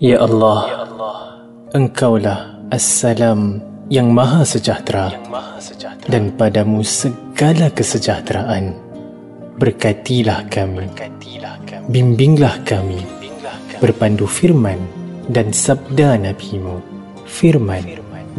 Ya 0.00 0.22
Allah, 0.22 0.88
Engkaulah 1.76 2.64
Assalam 2.72 3.60
yang 3.92 4.08
Maha 4.14 4.44
Sejahtera. 4.46 5.12
Dan 6.08 6.32
padamu 6.38 6.80
segala 6.80 7.68
kesejahteraan. 7.68 8.72
Berkatilah 9.60 10.48
kami, 10.48 10.88
bimbinglah 11.92 12.56
kami, 12.64 13.04
berpandu 13.78 14.24
firman 14.24 14.80
dan 15.28 15.52
sabda 15.52 16.16
NabiMu, 16.18 16.80
firman 17.28 17.84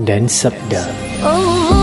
dan 0.02 0.26
sabda. 0.26 0.84
Allah 1.22 1.83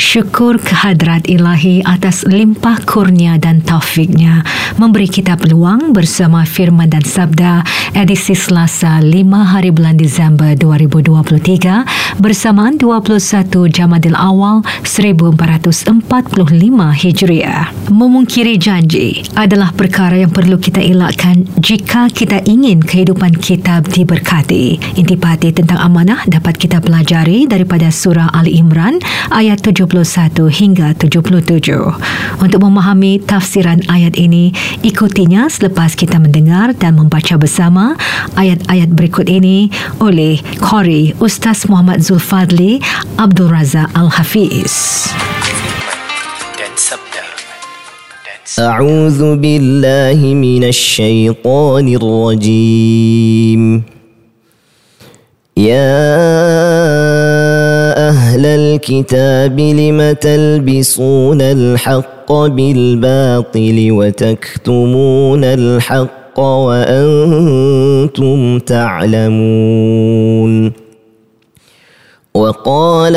Syukur 0.00 0.56
kehadrat 0.56 1.28
ilahi 1.28 1.84
atas 1.84 2.24
limpah 2.24 2.80
kurnia 2.88 3.36
dan 3.36 3.60
taufiknya 3.60 4.40
memberi 4.80 5.04
kita 5.04 5.36
peluang 5.36 5.92
bersama 5.92 6.48
firman 6.48 6.88
dan 6.88 7.04
sabda 7.04 7.60
edisi 7.92 8.32
Selasa 8.32 8.96
5 9.04 9.12
hari 9.44 9.68
bulan 9.68 10.00
Disember 10.00 10.56
2023 10.56 12.16
bersamaan 12.16 12.80
21 12.80 13.68
Jamadil 13.68 14.16
Awal 14.16 14.64
1445 14.88 15.92
Hijriah. 16.96 17.68
Memungkiri 17.92 18.56
janji 18.56 19.20
adalah 19.36 19.68
perkara 19.76 20.16
yang 20.16 20.32
perlu 20.32 20.56
kita 20.56 20.80
elakkan 20.80 21.44
jika 21.60 22.08
kita 22.08 22.40
ingin 22.48 22.80
kehidupan 22.80 23.36
kita 23.36 23.84
diberkati. 23.84 24.80
Intipati 24.96 25.52
tentang 25.52 25.76
amanah 25.76 26.24
dapat 26.24 26.56
kita 26.56 26.80
pelajari 26.80 27.44
daripada 27.44 27.92
surah 27.92 28.32
Ali 28.32 28.56
Imran 28.56 28.96
ayat 29.28 29.60
70 29.60 29.89
71 29.89 30.45
hingga 30.53 30.93
77. 30.93 31.41
Untuk 32.37 32.59
memahami 32.61 33.17
tafsiran 33.17 33.81
ayat 33.89 34.13
ini, 34.13 34.53
ikutinya 34.85 35.49
selepas 35.49 35.97
kita 35.97 36.21
mendengar 36.21 36.77
dan 36.77 36.93
membaca 36.93 37.33
bersama 37.41 37.97
ayat-ayat 38.37 38.93
berikut 38.93 39.25
ini 39.25 39.73
oleh 39.97 40.37
Qori 40.61 41.17
Ustaz 41.17 41.65
Muhammad 41.65 42.05
Zulfadli 42.05 42.77
Abdul 43.17 43.49
Razak 43.49 43.89
Al-Hafiz. 43.97 45.09
أعوذ 48.55 49.35
بالله 49.35 50.15
من 50.15 50.63
الشيطان 50.63 51.87
الرجيم 51.99 53.83
يا 55.57 57.48
أهل 58.10 58.46
الكتاب 58.46 59.60
لم 59.60 60.12
تلبسون 60.12 61.40
الحق 61.40 62.32
بالباطل 62.32 63.88
وتكتمون 63.90 65.44
الحق 65.44 66.40
وأنتم 66.40 67.78
تعلمون 68.58 69.92
وقال 72.34 73.16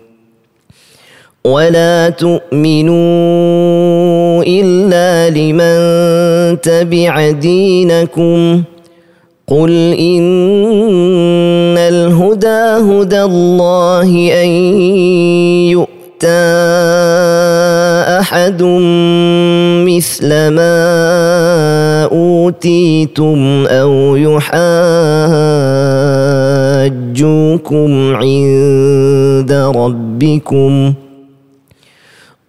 ولا 1.45 2.09
تؤمنوا 2.09 2.93
الا 4.43 5.29
لمن 5.29 6.61
تبع 6.61 7.31
دينكم 7.31 8.63
قل 9.47 9.93
ان 9.93 11.77
الهدى 11.77 12.85
هدى 12.85 13.21
الله 13.21 14.31
ان 14.43 14.49
يؤتى 15.69 16.41
احد 18.19 18.63
مثل 19.87 20.29
ما 20.29 22.03
اوتيتم 22.11 23.65
أو 23.65 24.15
يحاجوكم 24.15 24.61
عند 28.15 29.51
ربكم 29.75 30.93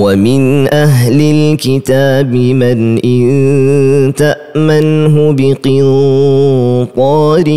ومن 0.00 0.74
أهل 0.74 1.20
الكتاب 1.20 2.32
من 2.34 2.98
إن 3.04 4.12
تأمنه 4.16 5.32
بقنطار 5.38 7.48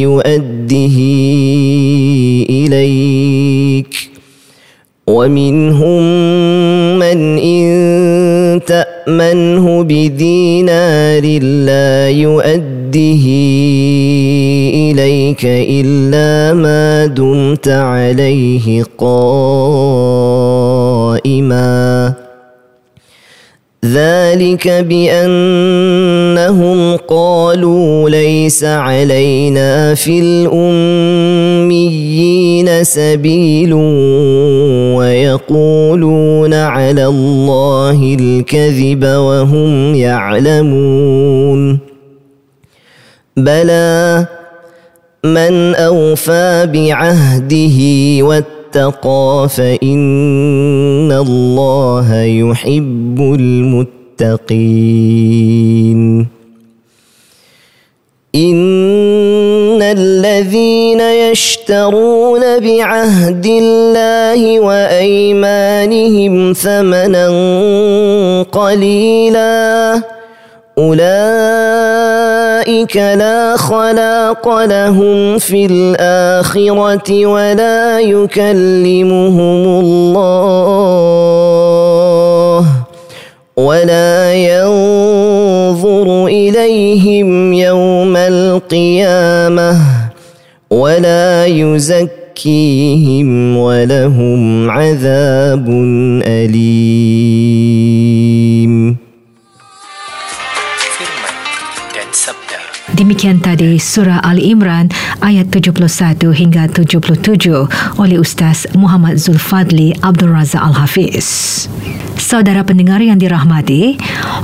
يؤده 0.00 0.96
إليك 2.50 3.94
ومنهم 5.06 6.02
من 6.98 7.38
إن 7.38 8.60
تأمنه 8.66 9.82
بدينار 9.82 11.22
لا 11.42 12.10
يؤده 12.10 13.24
إليك 14.74 15.44
إلا 15.44 16.54
ما 16.54 17.06
دمت 17.06 17.68
عليه 17.68 18.84
قائما 18.98 21.01
ذلك 23.84 24.68
بأنهم 24.68 26.16
قالوا 26.96 28.10
ليس 28.10 28.64
علينا 28.64 29.94
في 29.94 30.20
الأميين 30.20 31.84
سبيل 32.84 33.74
ويقولون 34.94 36.54
على 36.54 37.06
الله 37.06 38.16
الكذب 38.20 39.04
وهم 39.04 39.94
يعلمون. 39.94 41.78
بلى 43.36 44.26
من 45.24 45.74
أوفى 45.74 46.66
بعهده 46.72 47.78
واتقى 48.24 48.61
واتقى 48.76 49.48
فإن 49.48 51.12
الله 51.12 52.22
يحب 52.22 53.18
المتقين. 54.20 54.42
إن 58.34 59.82
الذين 59.82 61.00
يشترون 61.00 62.40
بعهد 62.40 63.46
الله 63.46 64.60
وأيمانهم 64.60 66.52
ثمنا 66.52 67.28
قليلا 68.42 70.02
أولئك 70.82 71.06
لا 72.96 73.56
خلاق 73.56 74.64
لهم 74.64 75.38
في 75.38 75.66
الآخرة 75.66 77.26
ولا 77.26 78.00
يكلمهم 78.00 79.80
الله 79.80 80.56
ولا 83.56 84.34
ينظر 84.34 86.26
إليهم 86.26 87.52
يوم 87.52 88.16
القيامة 88.16 89.78
ولا 90.70 91.46
يزكيهم 91.46 93.56
ولهم 93.56 94.70
عذاب 94.70 95.68
أليم 96.26 98.41
Demikian 103.22 103.38
tadi 103.38 103.78
surah 103.78 104.18
Ali 104.18 104.50
Imran 104.50 104.90
ayat 105.22 105.54
71 105.54 106.34
hingga 106.34 106.66
77 106.66 107.22
oleh 107.94 108.18
Ustaz 108.18 108.66
Muhammad 108.74 109.14
Zulfadli 109.14 109.94
Abdul 110.02 110.34
Razak 110.34 110.58
Al-Hafiz. 110.58 111.70
Saudara 112.18 112.66
pendengar 112.66 112.98
yang 112.98 113.22
dirahmati, 113.22 113.94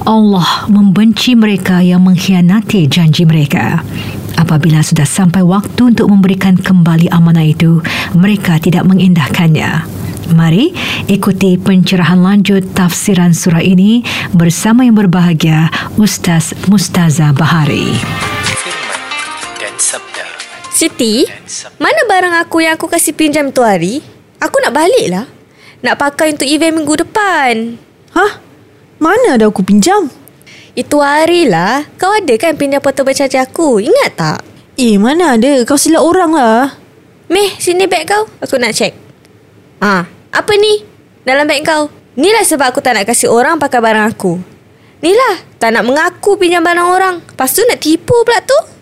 Allah 0.07 0.71
membenci 0.71 1.35
mereka 1.35 1.83
yang 1.83 2.07
mengkhianati 2.07 2.87
janji 2.87 3.27
mereka. 3.27 3.83
Apabila 4.39 4.79
sudah 4.79 5.11
sampai 5.11 5.43
waktu 5.43 5.99
untuk 5.99 6.07
memberikan 6.07 6.55
kembali 6.55 7.11
amanah 7.11 7.51
itu, 7.51 7.83
mereka 8.15 8.63
tidak 8.63 8.87
mengindahkannya. 8.87 9.91
Mari 10.39 10.71
ikuti 11.11 11.59
pencerahan 11.59 12.23
lanjut 12.23 12.63
tafsiran 12.79 13.35
surah 13.35 13.59
ini 13.59 14.07
bersama 14.31 14.87
yang 14.87 14.95
berbahagia 14.95 15.67
Ustaz 15.99 16.55
Mustaza 16.71 17.35
Bahari. 17.35 18.38
Sabda. 19.79 20.27
Siti, 20.75 21.23
mana 21.79 22.01
barang 22.11 22.35
aku 22.43 22.67
yang 22.67 22.75
aku 22.75 22.91
kasih 22.91 23.15
pinjam 23.15 23.55
tu 23.55 23.63
hari? 23.63 24.03
Aku 24.43 24.59
nak 24.59 24.75
balik 24.75 25.07
lah. 25.07 25.27
Nak 25.87 25.95
pakai 25.95 26.35
untuk 26.35 26.51
event 26.51 26.83
minggu 26.83 26.99
depan. 27.07 27.79
Hah? 28.11 28.43
Mana 28.99 29.39
ada 29.39 29.47
aku 29.47 29.63
pinjam? 29.63 30.11
Itu 30.75 30.99
hari 30.99 31.47
lah. 31.47 31.87
Kau 31.95 32.11
ada 32.11 32.35
kan 32.35 32.59
pinjam 32.59 32.83
portable 32.83 33.15
charger 33.15 33.47
aku? 33.47 33.79
Ingat 33.79 34.11
tak? 34.19 34.41
Eh, 34.79 34.99
mana 34.99 35.39
ada? 35.39 35.63
Kau 35.63 35.79
silap 35.79 36.03
orang 36.03 36.35
lah. 36.35 36.75
Meh, 37.31 37.55
sini 37.59 37.87
beg 37.87 38.11
kau. 38.11 38.27
Aku 38.43 38.59
nak 38.59 38.75
check. 38.75 38.95
Ah, 39.79 40.07
apa 40.35 40.53
ni? 40.59 40.83
Dalam 41.23 41.47
beg 41.47 41.63
kau. 41.63 41.91
Inilah 42.19 42.43
sebab 42.43 42.75
aku 42.75 42.83
tak 42.83 42.99
nak 42.99 43.07
kasih 43.07 43.31
orang 43.31 43.63
pakai 43.63 43.79
barang 43.79 44.07
aku. 44.11 44.43
Inilah, 44.99 45.39
tak 45.63 45.71
nak 45.71 45.87
mengaku 45.87 46.35
pinjam 46.35 46.67
barang 46.67 46.89
orang. 46.91 47.15
Lepas 47.23 47.55
tu 47.55 47.63
nak 47.63 47.79
tipu 47.79 48.15
pula 48.27 48.43
tu. 48.43 48.78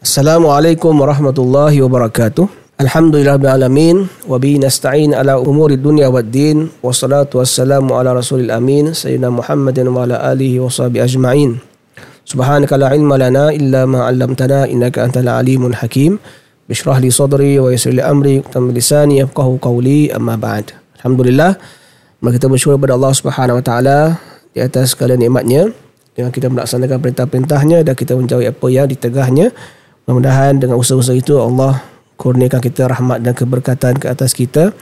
Assalamualaikum 0.00 0.96
warahmatullahi 0.96 1.76
wabarakatuh. 1.84 2.48
Alhamdulillahirrahmanirrahim. 2.80 4.08
Wa 4.24 4.40
bihi 4.40 4.56
nasta'in 4.56 5.12
ala 5.12 5.36
umuri 5.36 5.76
dunia 5.76 6.08
wa 6.08 6.24
din. 6.24 6.72
Wassalatu 6.80 7.36
wassalamu 7.36 7.92
ala 8.00 8.16
rasulil 8.16 8.48
amin. 8.48 8.96
Sayyidina 8.96 9.28
Muhammadin 9.28 9.92
wa 9.92 10.08
ala 10.08 10.16
alihi 10.32 10.56
wa 10.56 10.72
sahbihi 10.72 11.04
ajma'in. 11.04 11.60
Subhanaka 12.24 12.80
la 12.80 12.96
ilma 12.96 13.20
lana 13.20 13.52
illa 13.52 13.84
ma 13.84 14.08
'allamtana 14.08 14.72
innaka 14.72 15.04
antal 15.04 15.28
alimul 15.28 15.76
hakim. 15.76 16.16
Bishrah 16.64 16.96
li 16.96 17.12
sadri 17.12 17.60
wa 17.60 17.68
yassir 17.68 17.92
li 17.92 18.00
amri 18.00 18.40
wa 18.40 18.72
lisani 18.72 19.20
yafqahu 19.20 19.60
qawli 19.60 20.08
amma 20.16 20.40
ba'd. 20.40 20.72
Alhamdulillah. 20.96 21.60
Mari 22.24 22.40
kita 22.40 22.48
bersyukur 22.48 22.80
kepada 22.80 22.96
Allah 22.96 23.12
Subhanahu 23.12 23.60
wa 23.60 23.64
taala 23.68 24.16
di 24.56 24.64
atas 24.64 24.96
segala 24.96 25.12
nikmatnya 25.20 25.68
dengan 26.16 26.32
kita 26.32 26.48
melaksanakan 26.48 26.96
perintah-perintahnya 27.04 27.84
dan 27.84 27.92
kita 27.92 28.16
menjauhi 28.16 28.48
apa 28.48 28.66
yang 28.72 28.88
ditegahnya. 28.88 29.52
Mudah-mudahan 30.10 30.58
dengan 30.58 30.74
usaha-usaha 30.74 31.14
itu 31.14 31.38
Allah 31.38 31.86
kurniakan 32.18 32.58
kita 32.58 32.90
rahmat 32.90 33.22
dan 33.22 33.30
keberkatan 33.30 33.94
ke 33.94 34.10
atas 34.10 34.34
kita 34.34 34.74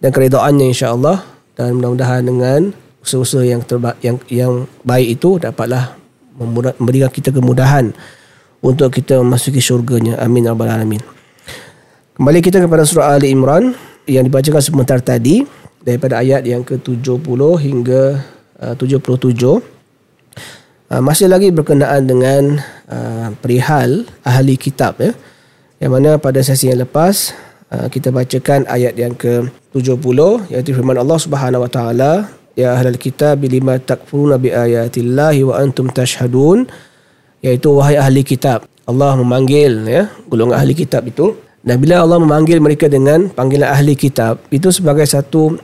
dan 0.00 0.08
keredaannya 0.08 0.72
insya-Allah 0.72 1.20
dan 1.52 1.76
mudah-mudahan 1.76 2.24
dengan 2.24 2.72
usaha-usaha 3.04 3.44
yang 3.44 3.60
terba- 3.60 4.00
yang 4.00 4.16
yang 4.32 4.64
baik 4.80 5.20
itu 5.20 5.36
dapatlah 5.36 6.00
memberikan 6.80 7.12
kita 7.12 7.28
kemudahan 7.28 7.92
untuk 8.64 8.88
kita 8.88 9.20
memasuki 9.20 9.60
syurganya. 9.60 10.16
Amin 10.16 10.48
ya 10.48 10.56
rabbal 10.56 10.72
alamin. 10.72 11.04
Kembali 12.16 12.40
kita 12.40 12.64
kepada 12.64 12.88
surah 12.88 13.20
Ali 13.20 13.36
Imran 13.36 13.76
yang 14.08 14.24
dibacakan 14.24 14.64
sebentar 14.64 14.96
tadi 15.04 15.44
daripada 15.84 16.24
ayat 16.24 16.48
yang 16.48 16.64
ke-70 16.64 17.20
hingga 17.68 18.16
uh, 18.56 18.72
77. 18.72 19.60
Uh, 20.90 20.98
masih 20.98 21.30
lagi 21.30 21.54
berkenaan 21.54 22.02
dengan 22.02 22.58
uh, 22.90 23.30
perihal 23.38 24.10
ahli 24.26 24.58
kitab 24.58 24.98
ya. 24.98 25.14
Yang 25.78 25.90
mana 25.94 26.10
pada 26.18 26.42
sesi 26.42 26.66
yang 26.66 26.82
lepas 26.82 27.30
uh, 27.70 27.86
kita 27.86 28.10
bacakan 28.10 28.66
ayat 28.66 28.98
yang 28.98 29.14
ke-70 29.14 30.18
iaitu 30.50 30.74
firman 30.74 30.98
Allah 30.98 31.14
Subhanahu 31.14 31.62
wa 31.62 31.70
taala 31.70 32.34
ya 32.58 32.74
ahlal 32.74 32.98
kitab 32.98 33.38
lima 33.46 33.78
takfuruna 33.78 34.34
bi 34.34 34.50
ayatillahi 34.50 35.46
wa 35.46 35.62
antum 35.62 35.86
tashhadun? 35.94 36.66
Iaitu 37.38 37.70
wahai 37.70 37.94
ahli 37.94 38.26
kitab 38.26 38.66
Allah 38.82 39.14
memanggil 39.14 39.86
ya 39.86 40.10
golongan 40.26 40.58
ahli 40.58 40.74
kitab 40.74 41.06
itu. 41.06 41.38
Dan 41.62 41.78
bila 41.78 42.02
Allah 42.02 42.18
memanggil 42.18 42.58
mereka 42.58 42.90
dengan 42.90 43.30
panggilan 43.30 43.70
ahli 43.70 43.94
kitab 43.94 44.42
itu 44.50 44.74
sebagai 44.74 45.06
satu 45.06 45.54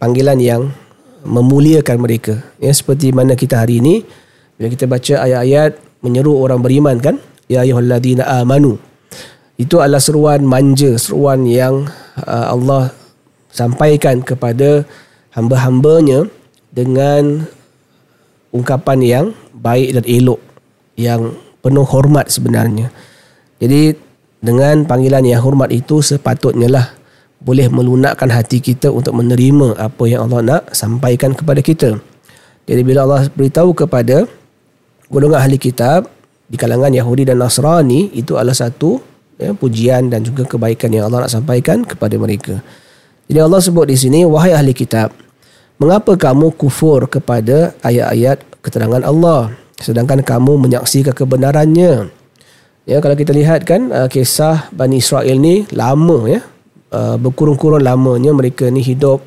panggilan 0.00 0.40
yang 0.40 0.72
memuliakan 1.20 2.00
mereka 2.00 2.40
ya. 2.56 2.72
Seperti 2.72 3.12
mana 3.12 3.36
kita 3.36 3.60
hari 3.60 3.84
ini 3.84 4.23
bila 4.54 4.66
kita 4.70 4.86
baca 4.86 5.14
ayat-ayat 5.26 5.78
menyeru 6.04 6.38
orang 6.38 6.62
beriman 6.62 6.96
kan? 7.02 7.16
Ya 7.50 7.66
ayyuhalladzina 7.66 8.22
amanu. 8.40 8.78
Itu 9.58 9.78
adalah 9.78 10.02
seruan 10.02 10.42
manja 10.46 10.98
seruan 10.98 11.46
yang 11.46 11.86
uh, 12.22 12.46
Allah 12.50 12.90
sampaikan 13.54 14.18
kepada 14.22 14.82
hamba-hambanya 15.34 16.26
dengan 16.74 17.46
ungkapan 18.50 18.98
yang 19.02 19.26
baik 19.54 19.98
dan 19.98 20.04
elok 20.06 20.40
yang 20.94 21.34
penuh 21.62 21.86
hormat 21.86 22.30
sebenarnya. 22.30 22.90
Jadi 23.58 23.94
dengan 24.42 24.86
panggilan 24.86 25.24
yang 25.26 25.42
hormat 25.42 25.70
itu 25.70 26.02
sepatutnya 26.02 26.68
lah 26.70 26.86
boleh 27.42 27.68
melunakkan 27.68 28.30
hati 28.30 28.58
kita 28.58 28.90
untuk 28.90 29.16
menerima 29.18 29.78
apa 29.78 30.02
yang 30.06 30.26
Allah 30.30 30.40
nak 30.42 30.62
sampaikan 30.74 31.34
kepada 31.34 31.60
kita. 31.60 31.98
Jadi 32.64 32.80
bila 32.80 33.04
Allah 33.04 33.28
beritahu 33.28 33.76
kepada 33.76 34.24
golongan 35.14 35.46
ahli 35.46 35.62
kitab 35.62 36.10
di 36.50 36.58
kalangan 36.58 36.90
Yahudi 36.90 37.22
dan 37.22 37.38
Nasrani 37.38 38.10
itu 38.18 38.34
adalah 38.34 38.58
satu 38.58 38.98
ya, 39.38 39.54
pujian 39.54 40.10
dan 40.10 40.26
juga 40.26 40.42
kebaikan 40.42 40.90
yang 40.90 41.06
Allah 41.06 41.30
nak 41.30 41.32
sampaikan 41.32 41.86
kepada 41.86 42.18
mereka. 42.18 42.58
Jadi 43.30 43.38
Allah 43.38 43.62
sebut 43.62 43.86
di 43.86 43.94
sini 43.94 44.26
wahai 44.26 44.50
ahli 44.50 44.74
kitab 44.74 45.14
mengapa 45.78 46.18
kamu 46.18 46.50
kufur 46.58 47.06
kepada 47.06 47.78
ayat-ayat 47.86 48.42
keterangan 48.58 49.06
Allah 49.06 49.54
sedangkan 49.78 50.26
kamu 50.26 50.58
menyaksikan 50.66 51.14
kebenarannya. 51.14 52.10
Ya 52.84 53.00
kalau 53.00 53.16
kita 53.16 53.32
lihat 53.32 53.64
kan 53.64 53.88
uh, 53.94 54.10
kisah 54.10 54.68
Bani 54.74 54.98
Israel 54.98 55.38
ni 55.38 55.64
lama 55.70 56.26
ya. 56.28 56.42
Uh, 56.94 57.18
berkurun-kurun 57.18 57.82
lamanya 57.82 58.30
mereka 58.30 58.70
ni 58.70 58.78
hidup 58.78 59.18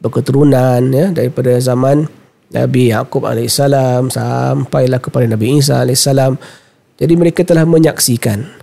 berketurunan 0.00 0.80
ya 0.88 1.12
daripada 1.12 1.52
zaman 1.60 2.08
Nabi 2.52 2.92
Yakub 2.92 3.24
alaihissalam 3.24 4.12
sampailah 4.12 5.00
kepada 5.00 5.24
Nabi 5.24 5.58
Isa 5.58 5.80
alaihissalam. 5.80 6.36
Jadi 7.00 7.14
mereka 7.16 7.42
telah 7.42 7.64
menyaksikan 7.64 8.62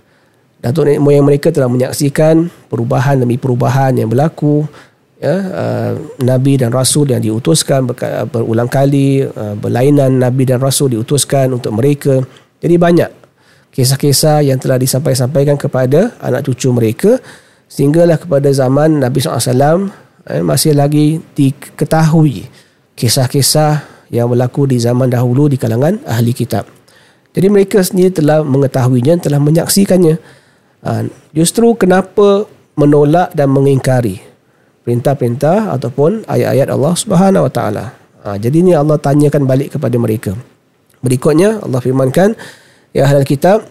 datuk 0.60 0.86
nenek 0.86 1.00
moyang 1.00 1.24
mereka 1.24 1.48
telah 1.48 1.72
menyaksikan 1.72 2.52
perubahan 2.68 3.16
demi 3.16 3.40
perubahan 3.40 3.96
yang 3.96 4.12
berlaku 4.12 4.68
ya 5.16 5.32
uh, 5.32 5.92
nabi 6.20 6.60
dan 6.60 6.68
rasul 6.68 7.08
yang 7.08 7.24
diutuskan 7.24 7.88
berka- 7.88 8.28
berulang 8.28 8.68
kali 8.68 9.24
uh, 9.24 9.56
berlainan 9.56 10.20
nabi 10.20 10.44
dan 10.44 10.60
rasul 10.60 10.92
diutuskan 10.92 11.56
untuk 11.56 11.72
mereka. 11.72 12.20
Jadi 12.60 12.76
banyak 12.76 13.10
kisah-kisah 13.72 14.44
yang 14.44 14.60
telah 14.60 14.76
disampaikan 14.76 15.56
kepada 15.56 16.12
anak 16.20 16.44
cucu 16.44 16.68
mereka 16.76 17.16
sehinggalah 17.70 18.18
kepada 18.20 18.50
zaman 18.50 18.98
Nabi 18.98 19.22
SAW 19.22 19.88
eh, 20.26 20.42
masih 20.42 20.74
lagi 20.74 21.22
diketahui 21.38 22.50
kisah-kisah 22.94 23.86
yang 24.10 24.30
berlaku 24.30 24.66
di 24.66 24.78
zaman 24.78 25.10
dahulu 25.10 25.46
di 25.46 25.58
kalangan 25.58 26.02
ahli 26.06 26.34
kitab. 26.34 26.66
Jadi 27.30 27.46
mereka 27.46 27.78
sendiri 27.84 28.10
telah 28.10 28.42
mengetahuinya, 28.42 29.22
telah 29.22 29.38
menyaksikannya. 29.38 30.18
Ha, 30.82 31.06
justru 31.30 31.76
kenapa 31.78 32.50
menolak 32.74 33.30
dan 33.36 33.54
mengingkari? 33.54 34.30
perintah-perintah 34.90 35.70
ataupun 35.76 36.26
ayat-ayat 36.26 36.68
Allah 36.72 36.94
Subhanahu 36.96 37.46
Wa 37.46 37.52
Taala. 37.52 37.84
Ha, 38.26 38.36
jadi 38.36 38.58
ni 38.64 38.72
Allah 38.74 38.98
tanyakan 38.98 39.46
balik 39.46 39.78
kepada 39.78 39.96
mereka. 39.96 40.32
Berikutnya 41.00 41.62
Allah 41.62 41.80
firmankan, 41.80 42.36
ya 42.92 43.08
ahlul 43.08 43.24
kitab, 43.24 43.64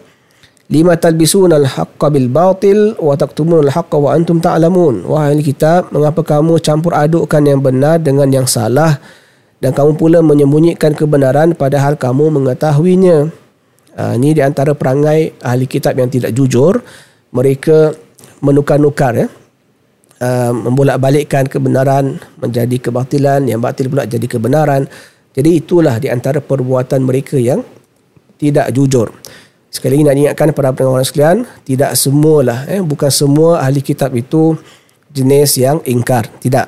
lima 0.70 0.94
talbisuna 0.94 1.58
al-haqqa 1.58 2.14
bil 2.14 2.30
batil 2.30 2.94
wa 3.02 3.18
taktumuna 3.18 3.66
al-haqqa 3.66 3.98
wa 3.98 4.14
antum 4.14 4.38
ta'lamun. 4.38 5.02
Wahai 5.02 5.42
kitab, 5.42 5.90
mengapa 5.90 6.22
kamu 6.22 6.62
campur 6.62 6.94
adukkan 6.94 7.42
yang 7.42 7.58
benar 7.58 7.98
dengan 7.98 8.30
yang 8.30 8.46
salah 8.46 9.02
dan 9.58 9.74
kamu 9.74 9.98
pula 9.98 10.22
menyembunyikan 10.22 10.94
kebenaran 10.94 11.58
padahal 11.58 11.98
kamu 11.98 12.30
mengetahuinya. 12.38 13.28
Ha, 13.98 14.14
ini 14.14 14.38
di 14.38 14.40
antara 14.40 14.72
perangai 14.72 15.34
ahli 15.42 15.66
kitab 15.66 15.98
yang 15.98 16.06
tidak 16.06 16.30
jujur. 16.32 16.78
Mereka 17.34 17.92
menukar-nukar 18.40 19.14
ya. 19.14 19.28
Uh, 20.20 20.52
membolak-balikkan 20.52 21.48
kebenaran 21.48 22.20
menjadi 22.36 22.76
kebatilan, 22.76 23.40
yang 23.48 23.56
batil 23.56 23.88
pula 23.88 24.04
jadi 24.04 24.28
kebenaran. 24.28 24.84
Jadi 25.32 25.64
itulah 25.64 25.96
di 25.96 26.12
antara 26.12 26.44
perbuatan 26.44 27.00
mereka 27.00 27.40
yang 27.40 27.64
tidak 28.36 28.68
jujur. 28.68 29.08
Sekali 29.70 30.02
lagi 30.02 30.04
nak 30.06 30.16
ingatkan 30.18 30.48
para 30.50 30.74
pendengar 30.74 31.06
sekalian, 31.06 31.46
tidak 31.62 31.94
semualah, 31.94 32.66
eh, 32.66 32.82
bukan 32.82 33.06
semua 33.06 33.62
ahli 33.62 33.78
kitab 33.78 34.10
itu 34.18 34.58
jenis 35.14 35.56
yang 35.62 35.78
ingkar. 35.86 36.26
Tidak. 36.42 36.66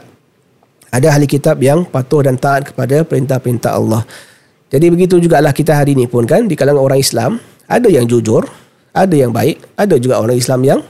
Ada 0.94 1.06
ahli 1.18 1.26
kitab 1.26 1.59
yang 1.59 1.82
patuh 1.82 2.23
dan 2.23 2.38
taat 2.38 2.71
kepada 2.71 3.02
perintah-perintah 3.02 3.75
Allah. 3.75 4.06
Jadi 4.71 4.87
begitu 4.88 5.18
jugalah 5.18 5.50
kita 5.50 5.75
hari 5.75 5.99
ini 5.99 6.06
pun 6.06 6.25
kan, 6.25 6.47
di 6.47 6.54
kalangan 6.54 6.78
orang 6.78 7.02
Islam, 7.02 7.42
ada 7.66 7.90
yang 7.90 8.06
jujur, 8.06 8.47
ada 8.94 9.14
yang 9.16 9.35
baik, 9.35 9.59
ada 9.75 9.99
juga 9.99 10.23
orang 10.23 10.38
Islam 10.38 10.61
yang 10.62 10.80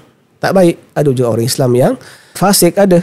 tak 0.42 0.52
baik. 0.58 0.74
Ada 0.90 1.10
juga 1.14 1.30
orang 1.30 1.46
Islam 1.46 1.70
yang 1.78 1.92
fasik 2.34 2.74
ada. 2.74 2.98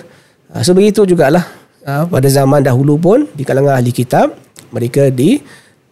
Ha, 0.51 0.59
so 0.59 0.75
begitu 0.75 1.07
jugalah 1.07 1.47
ha, 1.87 2.03
pada 2.03 2.27
zaman 2.27 2.59
dahulu 2.59 2.99
pun 2.99 3.23
di 3.31 3.47
kalangan 3.47 3.79
ahli 3.79 3.95
kitab 3.95 4.35
mereka 4.75 5.07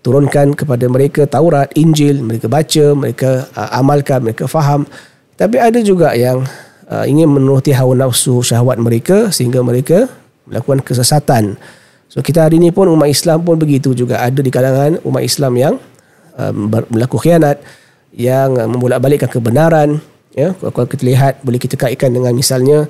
diturunkan 0.08 0.56
kepada 0.56 0.88
mereka 0.88 1.28
Taurat, 1.28 1.68
Injil, 1.76 2.24
mereka 2.24 2.48
baca, 2.48 2.96
mereka 2.96 3.44
ha, 3.52 3.76
amalkan, 3.84 4.24
mereka 4.24 4.48
faham. 4.48 4.88
Tapi 5.36 5.60
ada 5.60 5.84
juga 5.84 6.16
yang 6.16 6.48
ha, 6.88 7.04
ingin 7.04 7.28
menuruti 7.28 7.76
hawa 7.76 7.92
nafsu 7.92 8.40
syahwat 8.40 8.80
mereka 8.80 9.36
sehingga 9.36 9.60
mereka 9.60 10.08
melakukan 10.48 10.80
kesesatan. 10.80 11.60
So 12.08 12.24
kita 12.24 12.48
hari 12.48 12.56
ini 12.56 12.72
pun 12.72 12.88
umat 12.88 13.12
Islam 13.12 13.44
pun 13.44 13.60
begitu 13.60 13.92
juga 13.92 14.24
ada 14.24 14.40
di 14.40 14.48
kalangan 14.48 15.04
umat 15.04 15.28
Islam 15.28 15.60
yang 15.60 15.76
um, 16.40 16.72
berlaku 16.72 17.20
khianat 17.20 17.60
yang 18.16 18.56
uh, 18.56 18.64
membolak-balikkan 18.64 19.28
kebenaran 19.28 20.00
ya 20.32 20.56
kalau 20.56 20.88
kita 20.88 21.04
lihat 21.04 21.44
boleh 21.44 21.60
kita 21.60 21.76
kaitkan 21.76 22.16
dengan 22.16 22.32
misalnya 22.32 22.88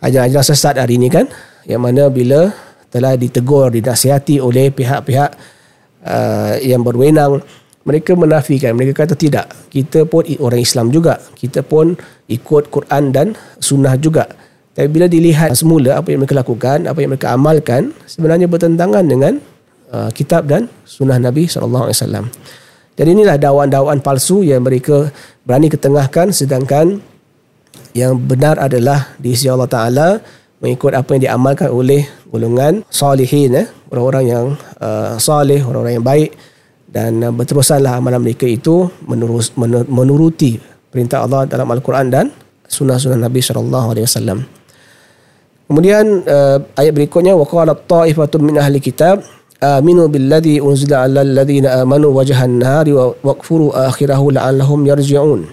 ajaran-ajaran 0.00 0.48
sesat 0.48 0.80
hari 0.80 0.96
ini 0.96 1.12
kan 1.12 1.28
yang 1.68 1.84
mana 1.84 2.08
bila 2.08 2.56
telah 2.88 3.20
ditegur 3.20 3.68
dinasihati 3.68 4.40
oleh 4.40 4.72
pihak-pihak 4.72 5.57
uh, 6.08 6.56
yang 6.64 6.80
berwenang 6.80 7.44
mereka 7.84 8.16
menafikan. 8.16 8.72
Mereka 8.76 9.04
kata 9.04 9.14
tidak. 9.16 9.52
Kita 9.68 10.08
pun 10.08 10.24
orang 10.40 10.60
Islam 10.60 10.88
juga. 10.88 11.20
Kita 11.36 11.60
pun 11.64 11.96
ikut 12.28 12.72
Quran 12.72 13.12
dan 13.12 13.36
sunnah 13.60 13.96
juga. 14.00 14.28
Tapi 14.76 14.88
bila 14.88 15.10
dilihat 15.10 15.56
semula 15.58 15.98
apa 15.98 16.14
yang 16.14 16.22
mereka 16.22 16.38
lakukan 16.38 16.86
apa 16.86 16.98
yang 17.02 17.10
mereka 17.10 17.34
amalkan 17.34 17.90
sebenarnya 18.06 18.46
bertentangan 18.46 19.02
dengan 19.02 19.42
uh, 19.90 20.06
kitab 20.14 20.46
dan 20.46 20.70
sunnah 20.86 21.18
Nabi 21.18 21.50
sallallahu 21.50 21.90
alaihi 21.90 21.98
wasallam. 21.98 22.26
Inilah 22.98 23.38
dakwaan-dakwaan 23.38 24.02
palsu 24.02 24.42
yang 24.42 24.66
mereka 24.66 25.14
berani 25.46 25.70
ketengahkan 25.70 26.34
sedangkan 26.34 26.98
yang 27.94 28.18
benar 28.18 28.58
adalah 28.58 29.14
di 29.22 29.38
sisi 29.38 29.46
Allah 29.46 29.70
Ta'ala 29.70 30.08
mengikut 30.58 30.98
apa 30.98 31.14
yang 31.14 31.22
diamalkan 31.30 31.70
oleh 31.70 32.06
golongan 32.26 32.82
salihin 32.90 33.54
eh? 33.54 33.66
Orang-orang 33.92 34.24
yang 34.28 34.46
uh, 34.80 35.16
salih, 35.20 35.60
orang-orang 35.64 36.00
yang 36.00 36.06
baik 36.06 36.30
dan 36.88 37.20
uh, 37.24 37.32
berterusanlah 37.32 38.00
amalan 38.00 38.24
mereka 38.24 38.48
itu 38.48 38.88
menurus, 39.04 39.52
menur, 39.56 39.84
menuruti 39.88 40.56
perintah 40.88 41.24
Allah 41.24 41.44
dalam 41.44 41.68
Al-Quran 41.68 42.06
dan 42.08 42.26
sunnah-sunnah 42.68 43.20
Nabi 43.20 43.40
SAW. 43.40 44.40
Kemudian 45.68 46.04
uh, 46.24 46.58
ayat 46.80 46.92
berikutnya 46.96 47.36
waqala 47.36 47.76
ta'ifatun 47.76 48.40
min 48.40 48.56
ahli 48.56 48.80
kitab 48.80 49.20
aminu 49.58 50.06
billadhi 50.06 50.62
unzila 50.62 51.02
ala 51.04 51.26
alladhina 51.26 51.82
amanu 51.82 52.14
wajhan 52.14 52.62
nahari 52.62 52.94
wa 52.94 53.10
waqfuru 53.26 53.74
akhirahu 53.74 54.30
la'allahum 54.30 54.86
yarji'un 54.86 55.50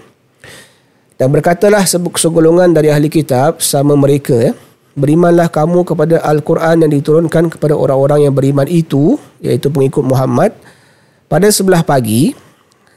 dan 1.18 1.28
berkatalah 1.32 1.82
segolongan 1.88 2.70
dari 2.70 2.92
ahli 2.92 3.10
kitab 3.10 3.58
sama 3.58 3.98
mereka 3.98 4.36
ya 4.36 4.52
berimanlah 4.96 5.52
kamu 5.52 5.84
kepada 5.84 6.24
al-Quran 6.24 6.88
yang 6.88 6.92
diturunkan 6.92 7.52
kepada 7.52 7.76
orang-orang 7.76 8.26
yang 8.26 8.34
beriman 8.34 8.64
itu 8.66 9.20
iaitu 9.44 9.68
pengikut 9.68 10.02
Muhammad 10.02 10.56
pada 11.28 11.46
sebelah 11.52 11.84
pagi 11.84 12.32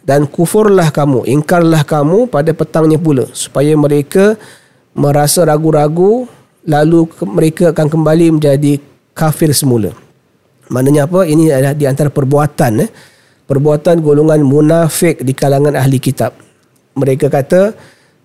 dan 0.07 0.23
kufurlah 0.23 0.89
kamu 0.89 1.27
ingkarlah 1.27 1.83
kamu 1.83 2.31
pada 2.31 2.55
petangnya 2.55 2.95
pula 2.95 3.27
supaya 3.35 3.75
mereka 3.75 4.39
merasa 4.95 5.43
ragu-ragu 5.43 6.25
lalu 6.63 7.05
mereka 7.27 7.75
akan 7.75 7.87
kembali 7.91 8.39
menjadi 8.39 8.79
kafir 9.11 9.51
semula 9.51 9.91
Maknanya 10.69 11.09
apa? 11.09 11.25
Ini 11.25 11.49
adalah 11.49 11.73
di 11.73 11.85
antara 11.89 12.09
perbuatan 12.13 12.73
eh. 12.85 12.89
Perbuatan 13.49 14.05
golongan 14.05 14.45
munafik 14.45 15.25
di 15.25 15.33
kalangan 15.33 15.73
ahli 15.73 15.97
kitab. 15.97 16.37
Mereka 16.93 17.33
kata 17.33 17.73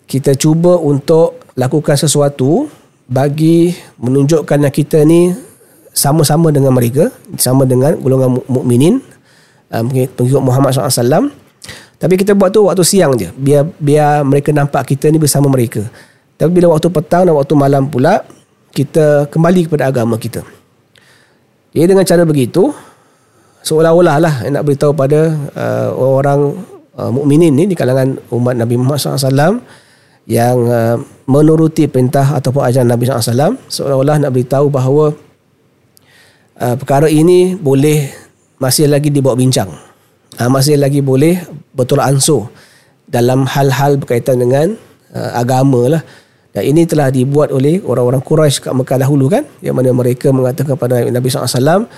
kita 0.05 0.37
cuba 0.37 0.77
untuk 0.77 1.41
lakukan 1.57 1.97
sesuatu 1.97 2.69
bagi 3.05 3.77
menunjukkan 4.01 4.59
yang 4.65 4.75
kita 4.75 5.05
ni 5.05 5.33
sama-sama 5.95 6.51
dengan 6.51 6.75
mereka, 6.75 7.13
sama 7.39 7.69
dengan 7.69 7.95
golongan 8.01 8.41
mukminin, 8.49 8.99
uh, 9.71 9.83
pengikut 10.17 10.43
Muhammad 10.43 10.75
SAW. 10.75 11.31
Tapi 12.01 12.15
kita 12.19 12.35
buat 12.35 12.51
tu 12.51 12.67
waktu 12.67 12.85
siang 12.85 13.15
je, 13.17 13.31
biar 13.33 13.65
biar 13.79 14.27
mereka 14.27 14.51
nampak 14.51 14.93
kita 14.93 15.09
ni 15.09 15.17
bersama 15.17 15.47
mereka. 15.49 15.87
Tapi 16.35 16.51
bila 16.51 16.75
waktu 16.75 16.91
petang 16.91 17.25
dan 17.31 17.33
waktu 17.39 17.55
malam 17.55 17.87
pula, 17.87 18.27
kita 18.75 19.31
kembali 19.31 19.71
kepada 19.71 19.89
agama 19.89 20.19
kita. 20.19 20.43
Ia 21.75 21.87
dengan 21.87 22.03
cara 22.03 22.27
begitu 22.27 22.75
seolah-olah 23.65 24.17
lah 24.21 24.35
nak 24.51 24.63
beritahu 24.63 24.93
pada 24.93 25.33
uh, 25.57 25.91
orang 25.97 26.55
uh, 26.99 27.11
mukminin 27.11 27.55
ni 27.55 27.65
di 27.71 27.75
kalangan 27.75 28.19
umat 28.31 28.55
Nabi 28.59 28.77
Muhammad 28.77 29.01
SAW 29.01 29.63
yang 30.25 30.57
uh, 30.69 30.97
menuruti 31.29 31.85
perintah 31.89 32.37
ataupun 32.37 32.65
ajaran 32.65 32.89
Nabi 32.89 33.09
SAW 33.09 33.61
seolah-olah 33.69 34.25
nak 34.25 34.33
beritahu 34.33 34.73
bahawa 34.73 35.13
uh, 36.61 36.75
perkara 36.81 37.13
ini 37.13 37.57
boleh 37.57 38.09
masih 38.57 38.89
lagi 38.89 39.13
dibawa 39.13 39.37
bincang. 39.37 39.69
Uh, 40.41 40.49
masih 40.49 40.81
lagi 40.81 41.05
boleh 41.05 41.45
betul 41.77 42.01
ansur 42.01 42.49
dalam 43.05 43.45
hal-hal 43.45 44.01
berkaitan 44.01 44.41
dengan 44.41 44.73
uh, 45.13 45.31
agama 45.37 45.93
lah. 45.93 46.03
Dan 46.55 46.71
ini 46.71 46.87
telah 46.87 47.11
dibuat 47.11 47.51
oleh 47.51 47.83
orang-orang 47.83 48.23
Quraisy 48.23 48.63
kat 48.63 48.73
Mekah 48.79 49.03
dahulu 49.03 49.27
kan 49.27 49.43
yang 49.59 49.75
mana 49.75 49.91
mereka 49.91 50.31
mengatakan 50.31 50.79
kepada 50.79 51.03
Nabi 51.03 51.27
SAW 51.27 51.91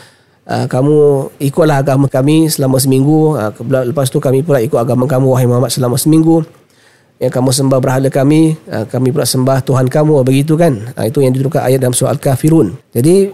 kamu 0.46 0.96
ikutlah 1.42 1.84
agama 1.84 2.08
kami 2.08 2.48
selama 2.48 2.80
seminggu. 2.80 3.36
Uh, 3.36 3.52
lepas 3.84 4.08
tu 4.08 4.16
kami 4.16 4.40
pula 4.40 4.64
ikut 4.64 4.80
agama 4.80 5.04
kamu 5.04 5.26
wahai 5.28 5.44
Muhammad 5.44 5.68
selama 5.68 6.00
seminggu 6.00 6.40
yang 7.16 7.32
kamu 7.32 7.50
sembah 7.52 7.78
berhala 7.80 8.08
kami 8.12 8.60
uh, 8.68 8.84
kami 8.84 9.08
pula 9.12 9.24
sembah 9.24 9.64
Tuhan 9.64 9.88
kamu 9.88 10.20
begitu 10.26 10.54
kan 10.54 10.92
uh, 10.96 11.04
itu 11.08 11.24
yang 11.24 11.32
diturunkan 11.32 11.64
ayat 11.64 11.80
dalam 11.80 11.96
surah 11.96 12.12
Al-Kafirun 12.12 12.76
jadi 12.92 13.32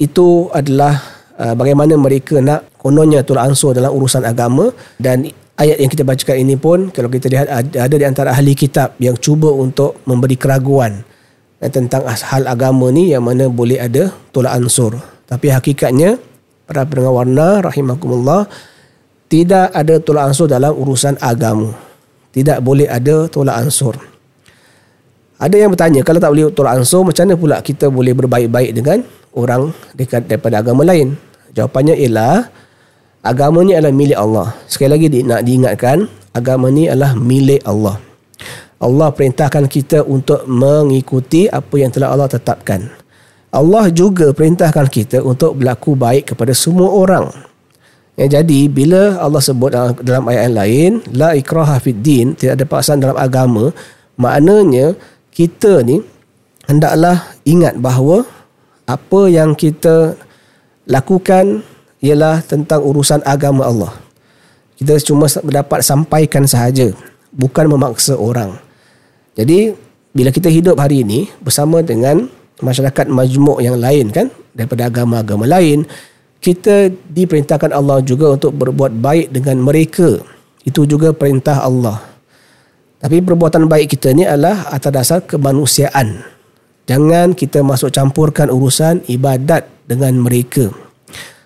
itu 0.00 0.50
adalah 0.50 0.98
uh, 1.38 1.54
bagaimana 1.54 1.94
mereka 1.94 2.42
nak 2.42 2.66
kononnya 2.80 3.22
tolak 3.22 3.54
ansur 3.54 3.70
dalam 3.76 3.94
urusan 3.94 4.26
agama 4.26 4.74
dan 4.98 5.30
ayat 5.60 5.76
yang 5.76 5.90
kita 5.92 6.02
bacakan 6.02 6.36
ini 6.40 6.56
pun 6.56 6.88
kalau 6.88 7.12
kita 7.12 7.28
lihat 7.28 7.46
ada 7.52 7.94
di 7.94 8.06
antara 8.08 8.32
ahli 8.32 8.56
kitab 8.56 8.96
yang 8.96 9.14
cuba 9.20 9.52
untuk 9.52 10.00
memberi 10.08 10.40
keraguan 10.40 11.04
tentang 11.68 12.08
hal 12.08 12.48
agama 12.48 12.88
ni 12.88 13.12
yang 13.12 13.20
mana 13.20 13.52
boleh 13.52 13.76
ada 13.76 14.08
tolak 14.32 14.56
ansur. 14.56 14.96
Tapi 15.28 15.52
hakikatnya 15.52 16.16
para 16.64 16.88
pendengar 16.88 17.12
warna 17.12 17.60
rahimakumullah 17.60 18.48
tidak 19.28 19.68
ada 19.76 20.00
tolak 20.00 20.32
ansur 20.32 20.48
dalam 20.48 20.72
urusan 20.72 21.20
agama. 21.20 21.76
Tidak 22.30 22.58
boleh 22.62 22.86
ada 22.86 23.26
tolak 23.26 23.58
ansur. 23.58 23.98
Ada 25.40 25.56
yang 25.56 25.72
bertanya 25.72 26.04
kalau 26.04 26.20
tak 26.20 26.30
boleh 26.30 26.52
tolak 26.52 26.78
ansur 26.78 27.02
macam 27.02 27.24
mana 27.24 27.34
pula 27.34 27.56
kita 27.64 27.88
boleh 27.88 28.12
berbaik-baik 28.12 28.70
dengan 28.76 29.00
orang 29.32 29.72
dekat 29.96 30.28
daripada 30.28 30.60
agama 30.60 30.84
lain? 30.84 31.16
Jawapannya 31.56 31.96
ialah 31.96 32.46
agama 33.24 33.64
ni 33.66 33.74
adalah 33.74 33.90
milik 33.90 34.18
Allah. 34.20 34.54
Sekali 34.70 34.90
lagi 34.94 35.06
nak 35.26 35.42
diingatkan, 35.42 36.06
agama 36.36 36.70
ni 36.70 36.86
adalah 36.86 37.16
milik 37.18 37.64
Allah. 37.66 37.98
Allah 38.80 39.12
perintahkan 39.12 39.68
kita 39.68 40.08
untuk 40.08 40.48
mengikuti 40.48 41.44
apa 41.50 41.74
yang 41.76 41.92
telah 41.92 42.16
Allah 42.16 42.32
tetapkan. 42.32 42.88
Allah 43.50 43.90
juga 43.90 44.30
perintahkan 44.30 44.86
kita 44.86 45.20
untuk 45.26 45.58
berlaku 45.58 45.98
baik 45.98 46.32
kepada 46.32 46.54
semua 46.54 46.88
orang. 46.88 47.49
Ya, 48.18 48.40
jadi 48.40 48.68
bila 48.68 49.16
Allah 49.16 49.40
sebut 49.40 49.70
dalam 50.02 50.28
ayat 50.28 50.50
yang 50.50 50.56
lain, 50.56 50.90
la 51.14 51.32
ikraha 51.32 51.80
fid 51.80 52.02
din, 52.04 52.36
tidak 52.36 52.60
ada 52.60 52.64
paksaan 52.66 53.00
dalam 53.00 53.16
agama, 53.16 53.72
maknanya 54.20 54.92
kita 55.32 55.80
ni 55.86 56.04
hendaklah 56.68 57.22
ingat 57.48 57.78
bahawa 57.80 58.26
apa 58.84 59.20
yang 59.30 59.54
kita 59.54 60.18
lakukan 60.90 61.62
ialah 62.02 62.42
tentang 62.44 62.82
urusan 62.82 63.22
agama 63.22 63.64
Allah. 63.64 63.92
Kita 64.76 64.96
cuma 65.04 65.28
dapat 65.28 65.80
sampaikan 65.84 66.44
sahaja, 66.48 66.92
bukan 67.32 67.68
memaksa 67.72 68.16
orang. 68.16 68.56
Jadi 69.36 69.72
bila 70.10 70.34
kita 70.34 70.50
hidup 70.50 70.76
hari 70.76 71.06
ini 71.06 71.30
bersama 71.38 71.80
dengan 71.80 72.26
masyarakat 72.60 73.06
majmuk 73.08 73.62
yang 73.62 73.78
lain 73.78 74.10
kan 74.10 74.28
daripada 74.52 74.90
agama-agama 74.90 75.46
lain, 75.46 75.86
kita 76.40 76.88
diperintahkan 77.12 77.70
Allah 77.76 78.00
juga 78.00 78.32
untuk 78.32 78.56
berbuat 78.56 78.96
baik 78.96 79.28
dengan 79.30 79.60
mereka. 79.60 80.24
Itu 80.64 80.88
juga 80.88 81.12
perintah 81.12 81.60
Allah. 81.60 82.00
Tapi 83.00 83.20
perbuatan 83.24 83.64
baik 83.64 83.96
kita 83.96 84.12
ni 84.12 84.28
adalah 84.28 84.68
atas 84.72 84.92
dasar 84.92 85.18
kemanusiaan. 85.24 86.20
Jangan 86.84 87.32
kita 87.36 87.64
masuk 87.64 87.92
campurkan 87.92 88.52
urusan 88.52 89.04
ibadat 89.08 89.68
dengan 89.88 90.16
mereka. 90.20 90.68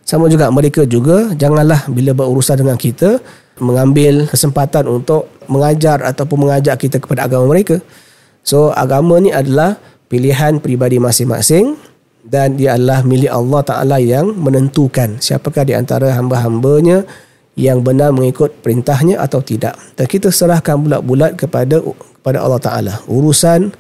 Sama 0.03 0.31
juga 0.31 0.51
mereka 0.51 0.83
juga 0.87 1.31
janganlah 1.35 1.87
bila 1.91 2.15
berurusan 2.15 2.65
dengan 2.65 2.79
kita 2.79 3.23
mengambil 3.63 4.27
kesempatan 4.27 4.87
untuk 4.91 5.31
mengajar 5.47 6.03
ataupun 6.03 6.49
mengajak 6.49 6.77
kita 6.81 6.99
kepada 6.99 7.27
agama 7.31 7.51
mereka. 7.55 7.79
So 8.43 8.75
agama 8.75 9.23
ni 9.23 9.31
adalah 9.31 9.79
pilihan 10.11 10.59
peribadi 10.59 10.99
masing-masing 10.99 11.79
dan 12.25 12.57
dia 12.57 12.81
adalah 12.81 13.05
milik 13.05 13.29
Allah 13.29 13.61
Ta'ala 13.61 13.97
yang 14.01 14.33
menentukan 14.33 15.21
siapakah 15.21 15.69
di 15.69 15.77
antara 15.77 16.09
hamba-hambanya 16.17 17.05
yang 17.55 17.85
benar 17.85 18.11
mengikut 18.17 18.65
perintahnya 18.65 19.21
atau 19.21 19.45
tidak. 19.45 19.77
Dan 19.95 20.09
kita 20.09 20.33
serahkan 20.33 20.81
bulat-bulat 20.81 21.37
kepada 21.37 21.85
kepada 21.85 22.41
Allah 22.41 22.61
Ta'ala. 22.65 22.95
Urusan 23.05 23.77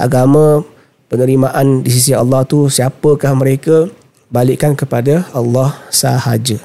agama 0.00 0.64
penerimaan 1.12 1.84
di 1.84 1.92
sisi 1.92 2.16
Allah 2.16 2.40
tu 2.48 2.72
siapakah 2.72 3.36
mereka 3.36 3.92
balikkan 4.32 4.72
kepada 4.72 5.28
Allah 5.36 5.76
sahaja. 5.92 6.56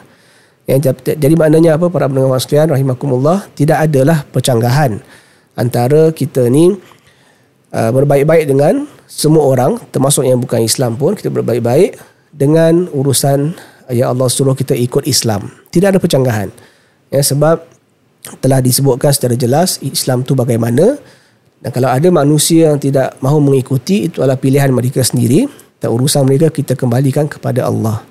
Yang 0.64 0.96
jadi 1.04 1.36
maknanya 1.36 1.76
apa 1.76 1.92
para 1.92 2.08
pendengar 2.08 2.40
sekalian 2.40 2.72
rahimakumullah 2.72 3.52
tidak 3.56 3.88
adalah 3.88 4.24
percanggahan 4.32 5.00
antara 5.60 6.12
kita 6.16 6.48
ni 6.48 6.76
uh, 7.74 7.92
berbaik-baik 7.92 8.48
dengan 8.48 8.88
semua 9.08 9.48
orang 9.48 9.80
termasuk 9.92 10.28
yang 10.28 10.40
bukan 10.40 10.64
Islam 10.64 11.00
pun 11.00 11.16
kita 11.16 11.32
berbaik-baik 11.32 11.96
dengan 12.36 12.92
urusan 12.92 13.56
yang 13.92 14.12
Allah 14.12 14.28
suruh 14.28 14.54
kita 14.54 14.76
ikut 14.76 15.08
Islam. 15.08 15.48
Tidak 15.72 15.96
ada 15.96 16.00
percanggahan. 16.00 16.52
Ya 17.08 17.24
sebab 17.24 17.64
telah 18.44 18.60
disebutkan 18.60 19.16
secara 19.16 19.40
jelas 19.40 19.80
Islam 19.80 20.28
tu 20.28 20.36
bagaimana 20.36 21.00
dan 21.64 21.72
kalau 21.72 21.90
ada 21.90 22.08
manusia 22.12 22.76
yang 22.76 22.80
tidak 22.80 23.16
mahu 23.24 23.40
mengikuti 23.40 24.12
itu 24.12 24.22
adalah 24.22 24.38
pilihan 24.38 24.70
mereka 24.70 25.02
sendiri 25.02 25.48
dan 25.80 25.90
urusan 25.90 26.28
mereka 26.28 26.52
kita 26.52 26.76
kembalikan 26.76 27.26
kepada 27.26 27.66
Allah. 27.66 28.04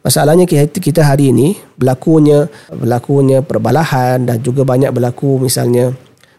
Masalahnya 0.00 0.48
kita 0.48 1.04
hari 1.04 1.28
ini 1.28 1.60
berlakunya 1.76 2.48
berlakunya 2.72 3.44
perbalahan 3.44 4.24
dan 4.24 4.40
juga 4.40 4.64
banyak 4.64 4.88
berlaku 4.96 5.36
misalnya 5.36 5.92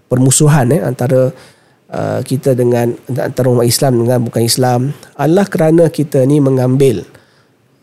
permusuhan 0.09 0.73
eh, 0.73 0.81
antara 0.81 1.29
uh, 1.91 2.19
kita 2.23 2.55
dengan 2.55 2.95
antara 3.11 3.51
umat 3.51 3.67
Islam 3.67 4.01
dengan 4.01 4.23
bukan 4.23 4.41
Islam 4.41 4.79
adalah 5.19 5.45
kerana 5.45 5.91
kita 5.91 6.23
ni 6.25 6.39
mengambil 6.39 7.03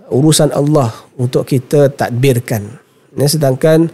urusan 0.09 0.51
Allah 0.57 0.91
untuk 1.21 1.45
kita 1.45 1.93
tadbirkan. 1.93 2.81
Ya, 3.17 3.29
sedangkan 3.29 3.93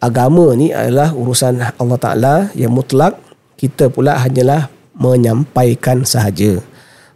agama 0.00 0.52
ni 0.56 0.72
adalah 0.72 1.12
urusan 1.12 1.60
Allah 1.60 1.98
Ta'ala 2.00 2.34
yang 2.56 2.72
mutlak 2.72 3.16
kita 3.60 3.88
pula 3.88 4.16
hanyalah 4.20 4.68
menyampaikan 4.96 6.04
sahaja. 6.04 6.60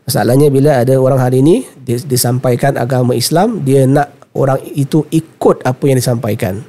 Masalahnya 0.09 0.49
bila 0.49 0.81
ada 0.81 0.97
orang 0.97 1.21
hari 1.21 1.45
ini 1.45 1.69
disampaikan 1.85 2.81
agama 2.81 3.13
Islam, 3.13 3.61
dia 3.61 3.85
nak 3.85 4.09
orang 4.33 4.57
itu 4.73 5.05
ikut 5.13 5.61
apa 5.69 5.85
yang 5.85 6.01
disampaikan. 6.01 6.65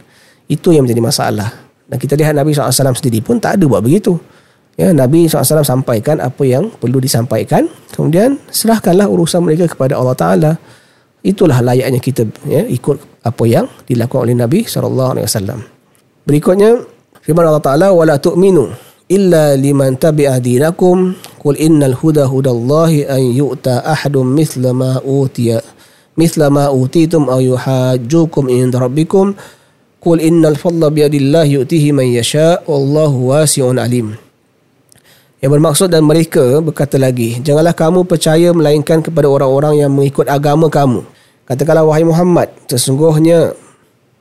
Itu 0.52 0.76
yang 0.76 0.84
menjadi 0.84 1.00
masalah. 1.00 1.50
Dan 1.88 1.98
kita 1.98 2.20
lihat 2.20 2.36
Nabi 2.36 2.52
SAW 2.52 3.00
sendiri 3.00 3.24
pun 3.24 3.40
tak 3.40 3.56
ada 3.58 3.64
buat 3.66 3.80
begitu. 3.80 4.20
Ya, 4.79 4.91
Nabi 4.91 5.31
SAW 5.31 5.63
sampaikan 5.63 6.19
apa 6.19 6.43
yang 6.43 6.67
perlu 6.71 6.99
disampaikan. 6.99 7.71
Kemudian 7.95 8.43
serahkanlah 8.51 9.07
urusan 9.07 9.47
mereka 9.47 9.71
kepada 9.71 9.95
Allah 9.95 10.17
Ta'ala. 10.19 10.53
Itulah 11.23 11.63
layaknya 11.63 12.03
kita 12.03 12.27
ya, 12.45 12.67
ikut 12.67 13.23
apa 13.23 13.45
yang 13.47 13.71
dilakukan 13.87 14.27
oleh 14.27 14.35
Nabi 14.35 14.67
SAW. 14.67 15.63
Berikutnya, 16.27 16.83
firman 17.23 17.47
Allah 17.47 17.63
Ta'ala, 17.63 17.87
وَلَا 17.95 18.19
تُؤْمِنُوا 18.19 18.95
illa 19.13 19.53
liman 19.53 20.01
tabi'a 20.01 20.41
dinakum 20.41 21.13
qul 21.37 21.61
innal 21.61 21.93
huda 21.93 22.25
hudallahi 22.25 23.05
an 23.05 23.21
yu'ta 23.21 23.85
ahadun 23.85 24.33
mithla 24.33 24.73
ma 24.73 24.97
utiya 25.05 25.61
mithla 26.17 26.49
ma 26.49 26.73
utitum 26.73 27.29
aw 27.29 27.37
yuhajjukum 27.37 28.49
inda 28.49 28.81
rabbikum 28.81 29.37
qul 30.01 30.19
innal 30.25 30.57
fadla 30.57 30.89
biyadillahi 30.89 31.61
yu'tihi 31.61 31.93
man 31.93 32.09
yasha 32.09 32.65
wallahu 32.65 33.37
wasi'un 33.37 33.77
alim 33.77 34.17
yang 35.40 35.52
bermaksud 35.56 35.88
dan 35.88 36.04
mereka 36.04 36.60
berkata 36.60 37.00
lagi 37.00 37.40
janganlah 37.44 37.76
kamu 37.76 38.04
percaya 38.04 38.52
melainkan 38.52 39.00
kepada 39.00 39.28
orang-orang 39.28 39.84
yang 39.84 39.92
mengikut 39.92 40.28
agama 40.28 40.68
kamu 40.68 41.04
katakanlah 41.48 41.88
wahai 41.88 42.04
Muhammad 42.04 42.52
sesungguhnya 42.68 43.56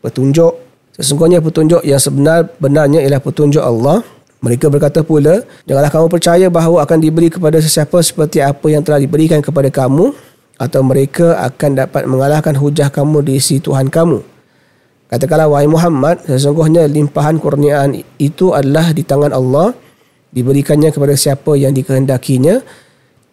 petunjuk 0.02 0.54
sesungguhnya 0.94 1.42
petunjuk 1.42 1.83
yang 1.83 1.98
sebenar 1.98 2.50
benarnya 2.62 3.02
ialah 3.02 3.22
petunjuk 3.22 3.62
Allah 3.62 4.02
mereka 4.38 4.70
berkata 4.70 5.02
pula, 5.02 5.42
janganlah 5.66 5.90
kamu 5.90 6.07
percaya 6.07 6.46
bahawa 6.46 6.87
akan 6.87 7.02
diberi 7.02 7.26
kepada 7.26 7.59
sesiapa 7.59 7.98
seperti 7.98 8.38
apa 8.38 8.70
yang 8.70 8.87
telah 8.87 9.02
diberikan 9.02 9.42
kepada 9.42 9.66
kamu 9.66 10.14
atau 10.59 10.81
mereka 10.87 11.42
akan 11.42 11.70
dapat 11.74 12.07
mengalahkan 12.07 12.54
hujah 12.54 12.87
kamu 12.87 13.26
di 13.26 13.42
sisi 13.42 13.59
Tuhan 13.59 13.90
kamu. 13.90 14.22
Katakanlah 15.11 15.50
wahai 15.50 15.66
Muhammad, 15.66 16.22
sesungguhnya 16.22 16.87
limpahan 16.87 17.42
kurniaan 17.42 17.98
itu 18.22 18.54
adalah 18.54 18.94
di 18.94 19.02
tangan 19.02 19.35
Allah, 19.35 19.74
diberikannya 20.33 20.93
kepada 20.93 21.14
siapa 21.17 21.57
yang 21.57 21.73
dikehendakinya. 21.73 22.61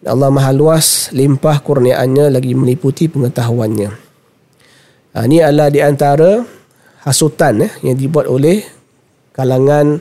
Allah 0.06 0.30
Maha 0.30 0.52
Luas 0.54 1.10
limpah 1.10 1.60
kurniaannya 1.64 2.30
lagi 2.30 2.52
meliputi 2.54 3.10
pengetahuannya. 3.10 3.90
Ha, 5.16 5.24
ini 5.24 5.40
adalah 5.40 5.72
di 5.72 5.80
antara 5.80 6.44
hasutan 7.02 7.64
eh, 7.64 7.72
yang 7.82 7.96
dibuat 7.96 8.28
oleh 8.28 8.62
kalangan 9.32 9.98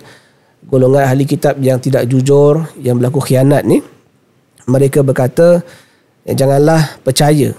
golongan 0.65 1.05
ahli 1.05 1.23
kitab 1.23 1.57
yang 1.61 1.77
tidak 1.79 2.09
jujur, 2.09 2.65
yang 2.81 2.97
berlaku 2.99 3.21
khianat 3.21 3.63
ni, 3.63 3.79
mereka 4.67 5.01
berkata, 5.01 5.61
eh, 6.25 6.35
janganlah 6.35 6.99
percaya 7.01 7.53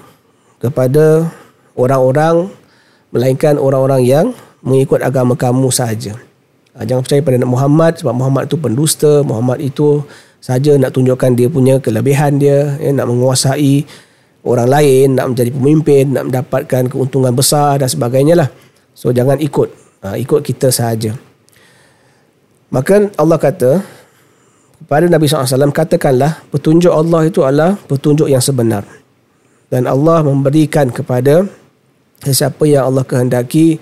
kepada 0.60 1.30
orang-orang 1.78 2.50
melainkan 3.14 3.56
orang-orang 3.56 4.02
yang 4.02 4.26
mengikut 4.60 5.00
agama 5.00 5.38
kamu 5.38 5.70
sahaja. 5.70 6.18
Ha, 6.76 6.84
jangan 6.84 7.00
percaya 7.00 7.24
pada 7.24 7.40
Muhammad 7.48 7.96
sebab 7.96 8.12
Muhammad 8.12 8.52
itu 8.52 8.56
pendusta, 8.60 9.24
Muhammad 9.24 9.64
itu 9.64 10.04
saja 10.44 10.76
nak 10.76 10.92
tunjukkan 10.92 11.32
dia 11.32 11.48
punya 11.48 11.80
kelebihan 11.80 12.36
dia, 12.36 12.76
ya, 12.76 12.92
nak 12.92 13.08
menguasai 13.08 13.88
orang 14.44 14.68
lain, 14.68 15.16
nak 15.16 15.32
menjadi 15.32 15.50
pemimpin, 15.56 16.12
nak 16.12 16.28
mendapatkan 16.28 16.92
keuntungan 16.92 17.32
besar 17.32 17.80
dan 17.80 17.88
sebagainya 17.88 18.36
lah. 18.36 18.48
So 18.92 19.08
jangan 19.08 19.40
ikut, 19.40 19.68
ha, 20.04 20.20
ikut 20.20 20.44
kita 20.44 20.68
sahaja. 20.68 21.16
Maka 22.68 23.08
Allah 23.16 23.40
kata 23.40 23.80
kepada 24.84 25.08
Nabi 25.08 25.24
SAW, 25.24 25.72
katakanlah 25.72 26.44
petunjuk 26.52 26.92
Allah 26.92 27.24
itu 27.24 27.40
adalah 27.40 27.80
petunjuk 27.88 28.28
yang 28.28 28.44
sebenar. 28.44 28.84
Dan 29.72 29.88
Allah 29.88 30.20
memberikan 30.22 30.92
kepada 30.92 31.48
sesiapa 32.20 32.68
yang 32.68 32.92
Allah 32.92 33.02
kehendaki 33.02 33.80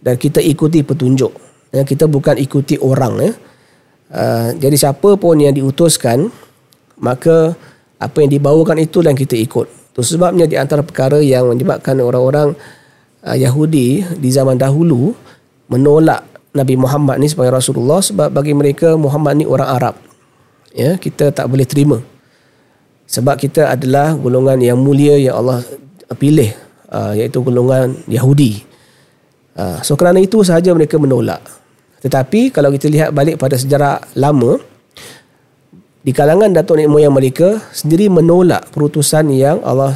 dan 0.00 0.16
kita 0.16 0.40
ikuti 0.40 0.80
petunjuk. 0.80 1.49
Ya, 1.70 1.86
kita 1.86 2.10
bukan 2.10 2.34
ikuti 2.38 2.74
orang. 2.82 3.14
Ya. 3.22 3.32
Uh, 4.10 4.48
jadi 4.58 4.74
siapa 4.74 5.14
pun 5.14 5.38
yang 5.38 5.54
diutuskan, 5.54 6.34
maka 6.98 7.54
apa 8.02 8.16
yang 8.26 8.30
dibawakan 8.34 8.82
itu 8.82 9.06
dan 9.06 9.14
kita 9.14 9.38
ikut. 9.38 9.70
Itu 9.94 10.02
sebabnya 10.02 10.50
di 10.50 10.58
antara 10.58 10.82
perkara 10.82 11.22
yang 11.22 11.46
menyebabkan 11.46 11.94
orang-orang 12.02 12.58
uh, 13.22 13.36
Yahudi 13.38 14.02
di 14.18 14.28
zaman 14.34 14.58
dahulu 14.58 15.14
menolak 15.70 16.26
Nabi 16.50 16.74
Muhammad 16.74 17.22
ni 17.22 17.30
sebagai 17.30 17.54
Rasulullah 17.54 18.02
sebab 18.02 18.34
bagi 18.34 18.50
mereka 18.50 18.98
Muhammad 18.98 19.38
ni 19.38 19.46
orang 19.46 19.68
Arab. 19.70 19.94
Ya, 20.74 20.98
kita 20.98 21.30
tak 21.30 21.46
boleh 21.46 21.66
terima. 21.66 22.02
Sebab 23.10 23.38
kita 23.38 23.74
adalah 23.74 24.14
golongan 24.14 24.58
yang 24.62 24.78
mulia 24.78 25.18
yang 25.18 25.38
Allah 25.38 25.62
pilih 26.18 26.50
uh, 26.90 27.14
iaitu 27.14 27.42
golongan 27.42 27.94
Yahudi. 28.10 28.62
Uh, 29.54 29.78
so 29.82 29.94
kerana 29.98 30.22
itu 30.22 30.42
sahaja 30.42 30.70
mereka 30.74 30.98
menolak. 30.98 31.42
Tetapi 32.00 32.48
kalau 32.48 32.72
kita 32.72 32.88
lihat 32.88 33.12
balik 33.12 33.36
pada 33.36 33.60
sejarah 33.60 34.00
lama 34.16 34.56
di 36.00 36.16
kalangan 36.16 36.48
datuk 36.48 36.80
nenek 36.80 36.88
moyang 36.88 37.12
mereka 37.12 37.60
sendiri 37.76 38.08
menolak 38.08 38.72
perutusan 38.72 39.28
yang 39.36 39.60
Allah 39.60 39.92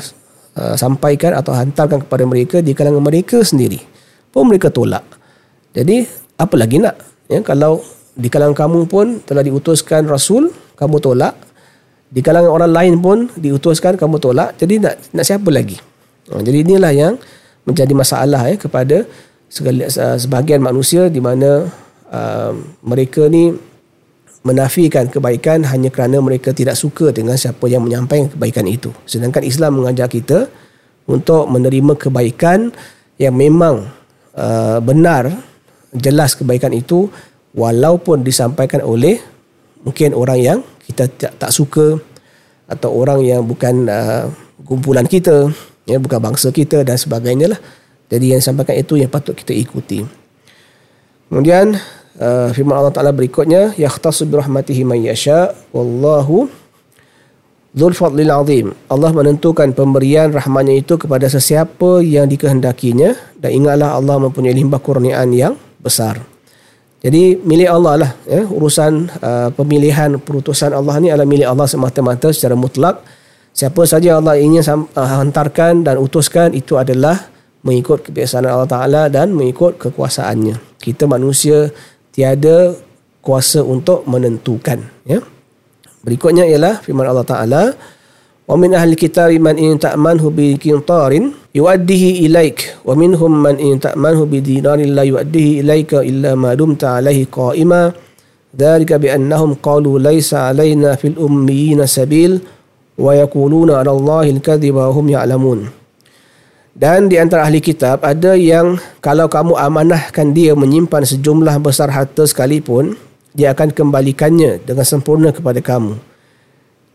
uh, 0.61 0.77
sampaikan 0.77 1.33
atau 1.33 1.57
hantarkan 1.57 2.05
kepada 2.05 2.29
mereka 2.29 2.61
di 2.61 2.77
kalangan 2.77 3.01
mereka 3.01 3.40
sendiri. 3.40 3.81
Pun 4.29 4.53
mereka 4.53 4.69
tolak. 4.69 5.05
Jadi 5.73 6.05
apa 6.37 6.55
lagi 6.61 6.77
nak 6.83 7.01
ya 7.31 7.40
kalau 7.40 7.81
di 8.14 8.29
kalangan 8.29 8.53
kamu 8.53 8.81
pun 8.85 9.07
telah 9.25 9.43
diutuskan 9.43 10.07
rasul 10.07 10.51
kamu 10.79 10.99
tolak 11.03 11.35
Di 12.14 12.23
kalangan 12.23 12.47
orang 12.47 12.71
lain 12.71 12.95
pun 13.03 13.27
diutuskan 13.35 13.99
kamu 13.99 14.23
tolak. 14.23 14.55
Jadi 14.55 14.79
nak 14.79 15.03
nak 15.11 15.25
siapa 15.27 15.51
lagi? 15.51 15.75
Ha, 16.31 16.38
jadi 16.38 16.62
inilah 16.62 16.93
yang 16.95 17.14
menjadi 17.67 17.90
masalah 17.90 18.38
ya 18.47 18.55
kepada 18.55 19.03
segala, 19.51 19.90
uh, 19.90 20.14
sebahagian 20.14 20.62
manusia 20.62 21.11
di 21.11 21.19
mana 21.19 21.67
uh, 22.14 22.55
mereka 22.87 23.27
ni 23.27 23.50
menafikan 24.46 25.11
kebaikan 25.11 25.66
hanya 25.66 25.88
kerana 25.88 26.20
mereka 26.20 26.55
tidak 26.55 26.79
suka 26.79 27.11
dengan 27.11 27.35
siapa 27.35 27.64
yang 27.66 27.83
menyampaikan 27.83 28.31
kebaikan 28.31 28.68
itu. 28.70 28.94
Sedangkan 29.09 29.42
Islam 29.42 29.83
mengajar 29.83 30.07
kita 30.07 30.46
untuk 31.11 31.50
menerima 31.50 31.96
kebaikan 31.98 32.70
yang 33.18 33.35
memang 33.35 33.88
uh, 34.37 34.79
benar 34.85 35.33
jelas 35.96 36.37
kebaikan 36.37 36.70
itu 36.77 37.09
walaupun 37.57 38.20
disampaikan 38.22 38.83
oleh 38.83 39.18
mungkin 39.87 40.12
orang 40.12 40.38
yang 40.38 40.59
kita 40.85 41.09
tak, 41.09 41.33
tak 41.40 41.50
suka 41.55 41.96
atau 42.68 42.90
orang 42.92 43.22
yang 43.22 43.40
bukan 43.44 43.87
uh, 43.88 44.27
kumpulan 44.66 45.07
kita 45.07 45.53
ya 45.85 46.00
bukan 46.00 46.18
bangsa 46.18 46.50
kita 46.50 46.83
dan 46.83 46.96
sebagainya 46.96 47.55
lah 47.55 47.61
jadi 48.09 48.37
yang 48.37 48.40
disampaikan 48.40 48.77
itu 48.81 48.96
yang 48.96 49.12
patut 49.12 49.37
kita 49.37 49.53
ikuti 49.53 50.03
kemudian 51.29 51.77
uh, 52.20 52.50
firman 52.55 52.77
Allah 52.79 52.94
Taala 52.94 53.11
berikutnya 53.14 53.74
yahtasu 53.79 54.29
bi 54.29 54.38
rahmatihi 54.38 54.83
man 54.87 55.00
yasha 55.00 55.55
wallahu 55.74 56.50
dzul 57.74 57.94
fadlil 57.94 58.31
azim 58.31 58.66
Allah 58.87 59.11
menentukan 59.11 59.70
pemberian 59.74 60.31
rahmatnya 60.31 60.79
itu 60.79 60.94
kepada 60.94 61.27
sesiapa 61.27 62.03
yang 62.03 62.31
dikehendakinya 62.31 63.14
dan 63.38 63.50
ingatlah 63.50 63.98
Allah 63.98 64.22
mempunyai 64.22 64.55
limpah 64.55 64.79
kurniaan 64.79 65.35
yang 65.35 65.59
besar 65.83 66.35
jadi 67.05 67.37
milik 67.37 67.68
Allah 67.68 67.94
lah 68.00 68.11
ya, 68.24 68.48
urusan 68.48 69.12
uh, 69.20 69.53
pemilihan 69.53 70.16
perutusan 70.16 70.72
Allah 70.72 70.96
ni 71.05 71.12
adalah 71.12 71.29
milik 71.29 71.44
Allah 71.44 71.68
semata-mata 71.68 72.33
secara 72.33 72.57
mutlak. 72.57 73.05
Siapa 73.53 73.85
saja 73.85 74.16
Allah 74.16 74.40
ingin 74.40 74.64
uh, 74.64 74.88
hantarkan 74.96 75.85
dan 75.85 76.00
utuskan 76.00 76.57
itu 76.57 76.81
adalah 76.81 77.29
mengikut 77.61 78.09
kebiasaan 78.09 78.48
Allah 78.48 78.64
Taala 78.64 79.03
dan 79.12 79.37
mengikut 79.37 79.77
kekuasaannya. 79.77 80.81
Kita 80.81 81.05
manusia 81.05 81.68
tiada 82.14 82.79
kuasa 83.18 83.66
untuk 83.66 84.07
menentukan 84.07 84.79
ya. 85.03 85.18
Berikutnya 86.07 86.46
ialah 86.46 86.79
firman 86.85 87.11
Allah 87.11 87.27
taala 87.27 87.62
wa 88.44 88.55
min 88.61 88.77
ahli 88.77 88.94
kitab 88.94 89.33
man 89.40 89.57
in 89.59 89.81
ta'manhu 89.81 90.31
bi 90.31 90.55
qintarin 90.61 91.33
yu'addihi 91.57 92.29
ilaik 92.29 92.85
wa 92.87 92.92
minhum 92.94 93.33
man 93.33 93.57
in 93.59 93.81
ta'manhu 93.81 94.29
bi 94.29 94.44
dinarin 94.44 94.94
la 94.94 95.03
yu'addihi 95.03 95.64
ilaika 95.64 96.05
illa 96.07 96.38
ma 96.38 96.55
dumta 96.55 97.00
alaihi 97.00 97.27
qa'ima. 97.27 97.90
Dhalika 98.55 99.03
bi 99.03 99.11
annahum 99.11 99.59
qalu 99.59 99.98
laysa 99.98 100.46
alaina 100.46 100.94
fil 100.94 101.18
ummiyina 101.18 101.90
sabil 101.90 102.38
wa 102.94 103.11
yaquluna 103.11 103.83
ala 103.83 103.90
allahi 103.90 104.31
al-kadhiba 104.31 104.87
wa 104.87 104.94
hum 104.94 105.11
ya'lamun. 105.11 105.66
Dan 106.75 107.07
di 107.07 107.23
antara 107.23 107.47
ahli 107.47 107.63
kitab 107.63 108.03
ada 108.03 108.35
yang 108.35 108.83
kalau 108.99 109.31
kamu 109.31 109.55
amanahkan 109.55 110.35
dia 110.35 110.59
menyimpan 110.59 111.07
sejumlah 111.07 111.63
besar 111.63 111.87
harta 111.87 112.27
sekalipun, 112.27 112.99
dia 113.31 113.55
akan 113.55 113.71
kembalikannya 113.71 114.59
dengan 114.59 114.83
sempurna 114.83 115.31
kepada 115.31 115.63
kamu. 115.63 115.95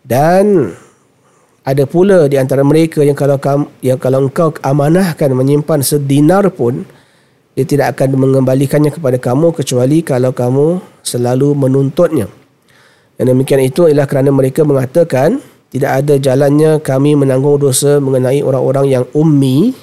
Dan 0.03 0.75
ada 1.63 1.83
pula 1.87 2.27
di 2.27 2.35
antara 2.35 2.59
mereka 2.67 3.07
yang 3.07 3.15
kalau 3.15 3.39
kamu, 3.39 3.71
yang 3.79 3.95
kalau 3.95 4.27
engkau 4.27 4.51
amanahkan 4.59 5.31
menyimpan 5.31 5.79
sedinar 5.79 6.51
pun 6.51 6.83
dia 7.55 7.63
tidak 7.63 7.95
akan 7.95 8.19
mengembalikannya 8.19 8.91
kepada 8.91 9.15
kamu 9.15 9.55
kecuali 9.55 10.03
kalau 10.03 10.35
kamu 10.35 10.83
selalu 11.07 11.55
menuntutnya. 11.55 12.27
Dan 13.19 13.35
demikian 13.35 13.63
itu 13.63 13.87
ialah 13.87 14.07
kerana 14.07 14.31
mereka 14.31 14.63
mengatakan 14.67 15.39
tidak 15.69 15.91
ada 16.01 16.15
jalannya 16.17 16.81
kami 16.81 17.13
menanggung 17.13 17.61
dosa 17.61 18.01
mengenai 18.01 18.41
orang-orang 18.41 18.89
yang 18.89 19.05
ummi 19.13 19.77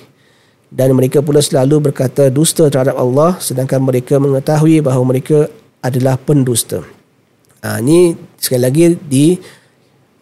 dan 0.66 0.90
mereka 0.98 1.22
pula 1.22 1.38
selalu 1.38 1.90
berkata 1.90 2.26
dusta 2.26 2.66
terhadap 2.66 2.98
Allah 2.98 3.38
sedangkan 3.38 3.86
mereka 3.86 4.18
mengetahui 4.18 4.82
bahawa 4.82 5.14
mereka 5.14 5.46
adalah 5.78 6.18
pendusta. 6.18 6.82
Ha, 7.62 7.78
ini 7.78 8.18
sekali 8.34 8.62
lagi 8.66 8.84
di 8.98 9.38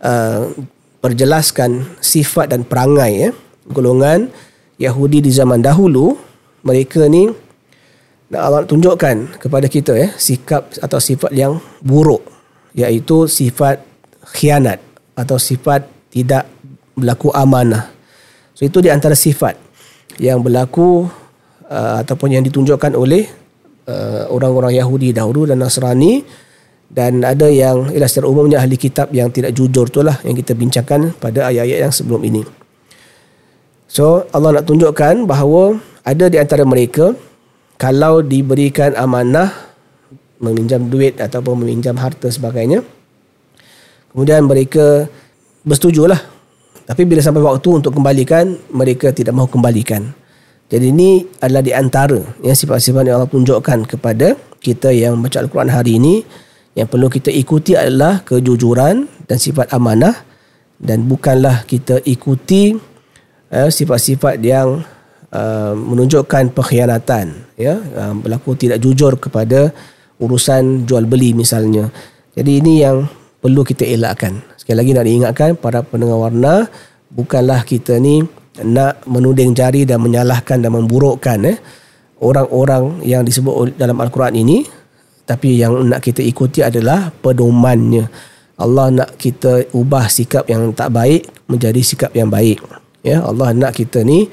uh, 0.05 0.53
perjelaskan 1.01 2.01
sifat 2.01 2.53
dan 2.53 2.69
perangai 2.69 3.29
ya, 3.29 3.31
golongan 3.73 4.29
Yahudi 4.77 5.25
di 5.25 5.33
zaman 5.33 5.65
dahulu 5.65 6.17
mereka 6.61 7.09
ni 7.09 7.29
nak 8.33 8.41
Allah 8.41 8.65
tunjukkan 8.65 9.41
kepada 9.41 9.69
kita 9.69 9.93
ya 9.97 10.09
sikap 10.17 10.73
atau 10.81 10.99
sifat 11.01 11.33
yang 11.37 11.61
buruk 11.85 12.25
iaitu 12.73 13.29
sifat 13.29 13.85
khianat 14.35 14.81
atau 15.15 15.39
sifat 15.39 15.87
tidak 16.11 16.47
berlaku 16.95 17.31
amanah. 17.35 17.91
So 18.55 18.63
itu 18.63 18.79
di 18.79 18.91
antara 18.91 19.19
sifat 19.19 19.59
yang 20.23 20.43
berlaku 20.43 21.11
uh, 21.67 22.03
ataupun 22.03 22.39
yang 22.39 22.43
ditunjukkan 22.47 22.95
oleh 22.95 23.27
uh, 23.91 24.31
orang-orang 24.31 24.79
Yahudi 24.79 25.11
dahulu 25.11 25.51
dan 25.51 25.59
Nasrani 25.59 26.23
dan 26.87 27.27
ada 27.27 27.51
yang 27.51 27.91
ialah 27.91 28.07
secara 28.07 28.31
umumnya 28.31 28.63
ahli 28.63 28.79
kitab 28.79 29.11
yang 29.11 29.33
tidak 29.35 29.51
jujur 29.51 29.91
tu 29.91 30.07
lah 30.07 30.23
yang 30.23 30.39
kita 30.39 30.55
bincangkan 30.55 31.17
pada 31.19 31.51
ayat-ayat 31.51 31.91
yang 31.91 31.95
sebelum 31.95 32.23
ini. 32.23 32.47
So 33.91 34.27
Allah 34.31 34.63
nak 34.63 34.67
tunjukkan 34.71 35.27
bahawa 35.27 35.79
ada 36.07 36.31
di 36.31 36.39
antara 36.39 36.63
mereka 36.63 37.15
kalau 37.79 38.23
diberikan 38.23 38.95
amanah 38.95 39.51
meminjam 40.39 40.87
duit 40.87 41.19
ataupun 41.19 41.65
meminjam 41.65 41.99
harta 41.99 42.31
sebagainya 42.31 42.87
kemudian 44.15 44.47
mereka 44.47 45.11
bersetujulah 45.67 46.35
tapi 46.85 47.09
bila 47.09 47.21
sampai 47.25 47.41
waktu 47.41 47.69
untuk 47.81 47.97
kembalikan 47.97 48.61
mereka 48.69 49.09
tidak 49.09 49.33
mahu 49.33 49.49
kembalikan. 49.49 50.13
Jadi 50.69 50.93
ini 50.93 51.25
adalah 51.41 51.65
di 51.65 51.73
antara 51.73 52.21
yang 52.41 52.57
sifat-sifat 52.57 53.05
yang 53.05 53.21
Allah 53.21 53.29
tunjukkan 53.29 53.85
kepada 53.89 54.37
kita 54.61 54.93
yang 54.93 55.21
baca 55.21 55.45
Al-Quran 55.45 55.71
hari 55.73 56.01
ini 56.01 56.25
yang 56.73 56.89
perlu 56.89 57.09
kita 57.13 57.29
ikuti 57.29 57.77
adalah 57.77 58.25
kejujuran 58.25 59.05
dan 59.29 59.37
sifat 59.37 59.73
amanah 59.77 60.25
dan 60.81 61.05
bukanlah 61.05 61.69
kita 61.69 62.01
ikuti 62.05 62.75
uh, 63.53 63.69
sifat-sifat 63.69 64.41
yang 64.41 64.83
uh, 65.33 65.73
menunjukkan 65.77 66.53
pengkhianatan 66.57 67.55
ya 67.55 67.79
uh, 67.79 68.13
berlaku 68.17 68.57
tidak 68.57 68.81
jujur 68.81 69.21
kepada 69.21 69.73
urusan 70.21 70.85
jual 70.89 71.05
beli 71.05 71.37
misalnya. 71.37 71.93
Jadi 72.35 72.51
ini 72.61 72.83
yang 72.83 73.05
perlu 73.45 73.61
kita 73.61 73.85
elakkan. 73.85 74.41
Sekali 74.57 74.81
lagi 74.81 74.91
nak 74.97 75.05
diingatkan 75.05 75.51
para 75.61 75.85
pendengar 75.85 76.17
warna 76.17 76.65
bukanlah 77.13 77.61
kita 77.69 78.01
ni 78.01 78.25
nak 78.65 79.05
menuding 79.05 79.53
jari 79.53 79.85
dan 79.85 80.01
menyalahkan 80.01 80.65
dan 80.65 80.73
memburukkan 80.73 81.53
eh 81.53 81.61
orang-orang 82.25 83.05
yang 83.05 83.21
disebut 83.21 83.77
dalam 83.77 84.01
al-Quran 84.01 84.41
ini. 84.41 84.65
Tapi 85.29 85.61
yang 85.61 85.77
nak 85.85 86.01
kita 86.01 86.25
ikuti 86.25 86.65
adalah 86.65 87.13
pedomannya. 87.13 88.09
Allah 88.57 88.89
nak 88.89 89.21
kita 89.21 89.69
ubah 89.77 90.09
sikap 90.09 90.49
yang 90.49 90.73
tak 90.73 90.93
baik 90.97 91.29
menjadi 91.45 91.81
sikap 91.85 92.17
yang 92.17 92.33
baik. 92.33 92.65
Ya 93.05 93.21
Allah 93.21 93.53
nak 93.53 93.77
kita 93.77 94.01
ni 94.01 94.25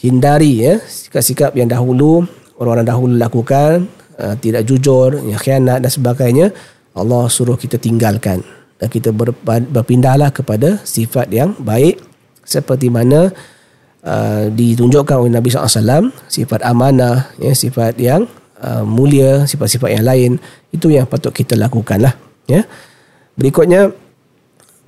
hindari 0.00 0.64
ya 0.64 0.80
sikap-sikap 0.80 1.52
yang 1.52 1.68
dahulu 1.68 2.24
orang-orang 2.56 2.88
dahulu 2.88 3.12
lakukan 3.20 3.84
uh, 4.16 4.32
tidak 4.40 4.64
jujur 4.64 5.20
yang 5.28 5.36
khianat 5.36 5.84
dan 5.84 5.92
sebagainya 5.92 6.46
Allah 6.94 7.30
suruh 7.30 7.54
kita 7.54 7.78
tinggalkan 7.78 8.42
dan 8.80 8.88
kita 8.88 9.12
ber, 9.14 9.30
berpindahlah 9.44 10.32
kepada 10.34 10.80
sifat 10.82 11.30
yang 11.30 11.54
baik. 11.60 12.00
Seperti 12.40 12.90
mana 12.90 13.30
uh, 14.02 14.50
ditunjukkan 14.50 15.16
oleh 15.22 15.32
Nabi 15.32 15.52
SAW 15.52 16.10
sifat 16.26 16.66
amanah 16.66 17.30
ya 17.38 17.52
sifat 17.54 17.94
yang 18.00 18.26
uh, 18.58 18.82
mulia 18.82 19.46
sifat-sifat 19.46 20.00
yang 20.00 20.04
lain 20.08 20.30
itu 20.74 20.90
yang 20.90 21.06
patut 21.06 21.30
kita 21.30 21.54
lakukan 21.54 22.00
lah 22.02 22.14
ya. 22.50 22.66
Berikutnya 23.38 23.94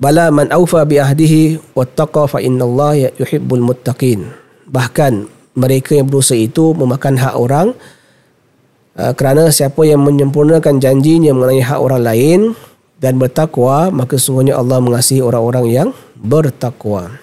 bala 0.01 0.27
man 0.33 0.51
aufa 0.51 0.83
bi 0.83 0.99
ahdihi 0.99 1.71
wattaqa 1.71 2.27
fa 2.27 2.39
innallaha 2.43 3.15
yuhibbul 3.15 3.63
muttaqin. 3.63 4.27
Bahkan 4.67 5.29
mereka 5.53 5.95
yang 5.95 6.09
berusaha 6.09 6.37
itu 6.37 6.73
memakan 6.73 7.15
hak 7.15 7.35
orang 7.37 7.77
kerana 8.93 9.49
siapa 9.49 9.81
yang 9.89 10.05
menyempurnakan 10.05 10.77
janjinya 10.77 11.33
mengenai 11.33 11.65
hak 11.65 11.79
orang 11.81 12.01
lain 12.05 12.39
dan 13.01 13.17
bertakwa 13.17 13.89
maka 13.89 14.15
sungguhnya 14.21 14.55
Allah 14.55 14.79
mengasihi 14.79 15.19
orang-orang 15.19 15.65
yang 15.67 15.89
bertakwa. 16.15 17.19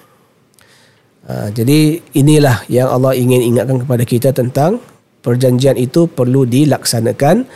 Uh, 1.30 1.48
jadi 1.54 2.02
inilah 2.10 2.66
yang 2.66 2.90
Allah 2.90 3.14
ingin 3.14 3.40
ingatkan 3.40 3.86
kepada 3.86 4.02
kita 4.02 4.34
tentang 4.34 4.82
perjanjian 5.22 5.78
itu 5.78 6.10
perlu 6.10 6.42
dilaksanakan 6.42 7.46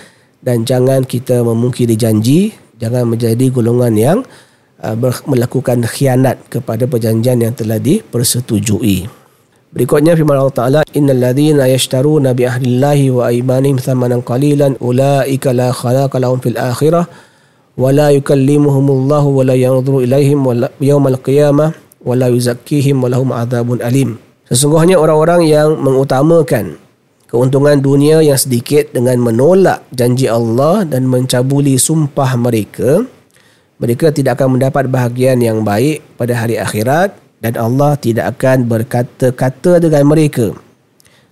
dan 0.46 0.56
jangan 0.62 1.02
kita 1.02 1.42
memungkiri 1.42 1.98
janji 1.98 2.54
jangan 2.78 3.10
menjadi 3.10 3.50
golongan 3.50 3.94
yang 3.98 4.18
uh, 4.78 4.94
melakukan 5.26 5.82
khianat 5.90 6.38
kepada 6.48 6.86
perjanjian 6.86 7.42
yang 7.42 7.50
telah 7.56 7.82
dipersetujui 7.82 9.23
Berikutnya 9.74 10.14
firman 10.14 10.38
Allah 10.38 10.54
Taala 10.54 10.80
innal 10.94 11.18
ladzina 11.18 11.66
yashtaruna 11.66 12.30
bi 12.30 12.46
ahlillahi 12.46 13.10
wa 13.10 13.26
aymanihim 13.26 13.82
thamanan 13.82 14.22
qalilan 14.22 14.78
ulaika 14.78 15.50
la 15.50 15.74
khalaqa 15.74 16.22
lahum 16.22 16.38
fil 16.38 16.54
akhirah 16.54 17.10
wa 17.74 17.90
la 17.90 18.14
yukallimuhumullahu 18.14 19.34
wa 19.34 19.42
la 19.42 19.58
yanzuru 19.58 20.06
ilaihim 20.06 20.46
yawmal 20.78 21.18
qiyamah 21.18 21.74
wa 21.74 22.14
la 22.14 22.30
yuzakkihim 22.30 23.02
wa 23.02 23.10
lahum 23.10 23.34
adzabun 23.34 23.82
alim. 23.82 24.14
Sesungguhnya 24.46 24.94
orang-orang 24.94 25.42
yang 25.42 25.74
mengutamakan 25.82 26.78
keuntungan 27.26 27.82
dunia 27.82 28.22
yang 28.22 28.38
sedikit 28.38 28.94
dengan 28.94 29.18
menolak 29.18 29.82
janji 29.90 30.30
Allah 30.30 30.86
dan 30.86 31.10
mencabuli 31.10 31.74
sumpah 31.82 32.38
mereka 32.38 33.02
mereka 33.82 34.14
tidak 34.14 34.38
akan 34.38 34.54
mendapat 34.54 34.86
bahagian 34.86 35.42
yang 35.42 35.66
baik 35.66 35.98
pada 36.14 36.38
hari 36.38 36.62
akhirat 36.62 37.23
dan 37.44 37.60
Allah 37.60 37.92
tidak 38.00 38.40
akan 38.40 38.64
berkata-kata 38.64 39.76
dengan 39.76 40.08
mereka 40.08 40.56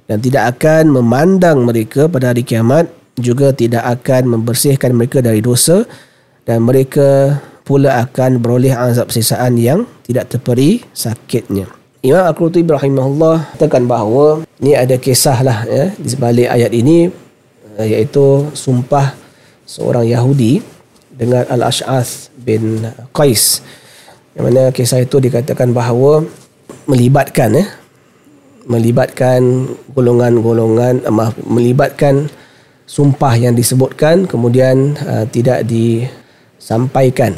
dan 0.05 0.21
tidak 0.21 0.61
akan 0.61 0.93
memandang 0.93 1.65
mereka 1.65 2.05
pada 2.05 2.37
hari 2.37 2.45
kiamat 2.45 2.93
juga 3.17 3.49
tidak 3.57 3.81
akan 3.81 4.37
membersihkan 4.37 4.93
mereka 4.93 5.25
dari 5.25 5.41
dosa 5.41 5.89
dan 6.45 6.69
mereka 6.69 7.41
pula 7.65 8.05
akan 8.05 8.45
beroleh 8.45 8.77
azab 8.77 9.09
sisaan 9.09 9.57
yang 9.57 9.89
tidak 10.05 10.29
terperi 10.29 10.85
sakitnya. 10.93 11.65
Imam 12.05 12.29
Al-Qurtubi 12.29 12.69
rahimahullah 12.69 13.57
katakan 13.57 13.89
bahawa 13.89 14.45
ni 14.61 14.77
ada 14.77 15.01
kisah 15.01 15.41
lah 15.41 15.65
ya, 15.65 15.97
di 15.97 16.09
sebalik 16.13 16.51
ayat 16.51 16.77
ini 16.77 17.09
eh, 17.81 17.87
iaitu 17.89 18.53
sumpah 18.53 19.17
seorang 19.65 20.05
Yahudi 20.05 20.61
dengan 21.09 21.49
Al-Ash'ath 21.49 22.35
bin 22.37 22.85
Qais 23.17 23.65
yang 24.33 24.45
mana 24.49 24.73
kisah 24.73 25.05
itu 25.05 25.21
dikatakan 25.21 25.77
bahawa 25.77 26.25
melibatkan 26.89 27.53
ya, 27.53 27.67
melibatkan 28.65 29.69
golongan-golongan 29.93 31.05
uh, 31.05 31.13
maaf 31.13 31.37
melibatkan 31.45 32.33
sumpah 32.89 33.35
yang 33.37 33.53
disebutkan 33.53 34.25
kemudian 34.25 34.97
uh, 35.05 35.25
tidak 35.29 35.69
disampaikan. 35.69 37.37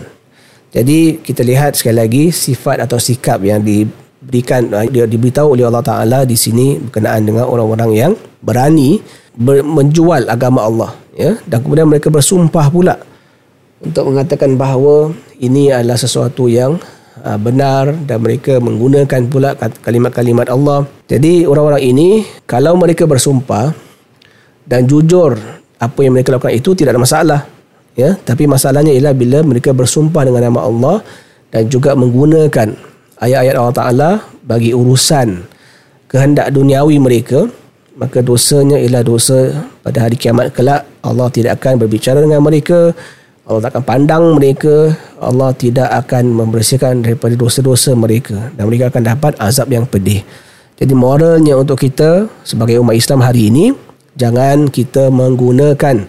Jadi 0.74 1.22
kita 1.22 1.46
lihat 1.46 1.78
sekali 1.78 1.96
lagi 1.98 2.24
sifat 2.34 2.82
atau 2.82 2.98
sikap 2.98 3.38
yang 3.42 3.62
diberikan 3.62 4.70
uh, 4.70 4.86
dia 4.86 5.06
diberitahu 5.06 5.58
oleh 5.58 5.66
Allah 5.66 5.82
Taala 5.86 6.18
di 6.22 6.38
sini 6.38 6.78
berkenaan 6.78 7.26
dengan 7.26 7.46
orang-orang 7.50 7.90
yang 7.94 8.12
berani 8.38 9.02
ber, 9.34 9.66
menjual 9.66 10.30
agama 10.30 10.62
Allah 10.62 10.90
ya 11.14 11.38
dan 11.46 11.58
kemudian 11.62 11.90
mereka 11.90 12.10
bersumpah 12.10 12.70
pula 12.70 12.94
untuk 13.82 14.12
mengatakan 14.12 14.54
bahawa 14.54 15.10
ini 15.40 15.74
adalah 15.74 15.98
sesuatu 15.98 16.46
yang 16.46 16.78
uh, 17.22 17.38
benar 17.40 17.90
dan 18.06 18.22
mereka 18.22 18.62
menggunakan 18.62 19.26
pula 19.26 19.56
kalimat-kalimat 19.58 20.46
Allah. 20.52 20.86
Jadi 21.10 21.48
orang-orang 21.48 21.82
ini 21.82 22.08
kalau 22.46 22.78
mereka 22.78 23.08
bersumpah 23.08 23.74
dan 24.64 24.86
jujur 24.86 25.36
apa 25.80 25.98
yang 26.00 26.16
mereka 26.16 26.34
lakukan 26.34 26.54
itu 26.54 26.72
tidak 26.76 26.96
ada 26.96 27.02
masalah. 27.02 27.40
Ya, 27.94 28.18
tapi 28.18 28.50
masalahnya 28.50 28.90
ialah 28.90 29.14
bila 29.14 29.38
mereka 29.46 29.70
bersumpah 29.70 30.26
dengan 30.26 30.50
nama 30.50 30.66
Allah 30.66 30.96
dan 31.54 31.70
juga 31.70 31.94
menggunakan 31.94 32.74
ayat-ayat 33.22 33.54
Allah 33.54 33.76
Taala 33.76 34.10
bagi 34.42 34.74
urusan 34.74 35.46
kehendak 36.10 36.50
duniawi 36.50 36.98
mereka, 36.98 37.46
maka 37.94 38.18
dosanya 38.18 38.82
ialah 38.82 39.06
dosa 39.06 39.70
pada 39.86 40.10
hari 40.10 40.18
kiamat 40.18 40.50
kelak 40.50 40.82
Allah 41.06 41.30
tidak 41.30 41.62
akan 41.62 41.86
berbicara 41.86 42.18
dengan 42.18 42.42
mereka 42.42 42.90
Allah 43.44 43.68
tak 43.68 43.76
akan 43.76 43.84
pandang 43.84 44.24
mereka 44.40 44.96
Allah 45.20 45.52
tidak 45.52 45.92
akan 45.92 46.32
membersihkan 46.32 47.04
daripada 47.04 47.36
dosa-dosa 47.36 47.92
mereka. 47.92 48.48
Dan 48.56 48.72
mereka 48.72 48.88
akan 48.88 49.04
dapat 49.04 49.36
azab 49.36 49.68
yang 49.68 49.84
pedih. 49.84 50.24
Jadi 50.80 50.92
moralnya 50.96 51.60
untuk 51.60 51.76
kita 51.76 52.24
sebagai 52.40 52.80
umat 52.80 52.96
Islam 52.96 53.20
hari 53.20 53.52
ini 53.52 53.76
jangan 54.16 54.72
kita 54.72 55.12
menggunakan 55.12 56.08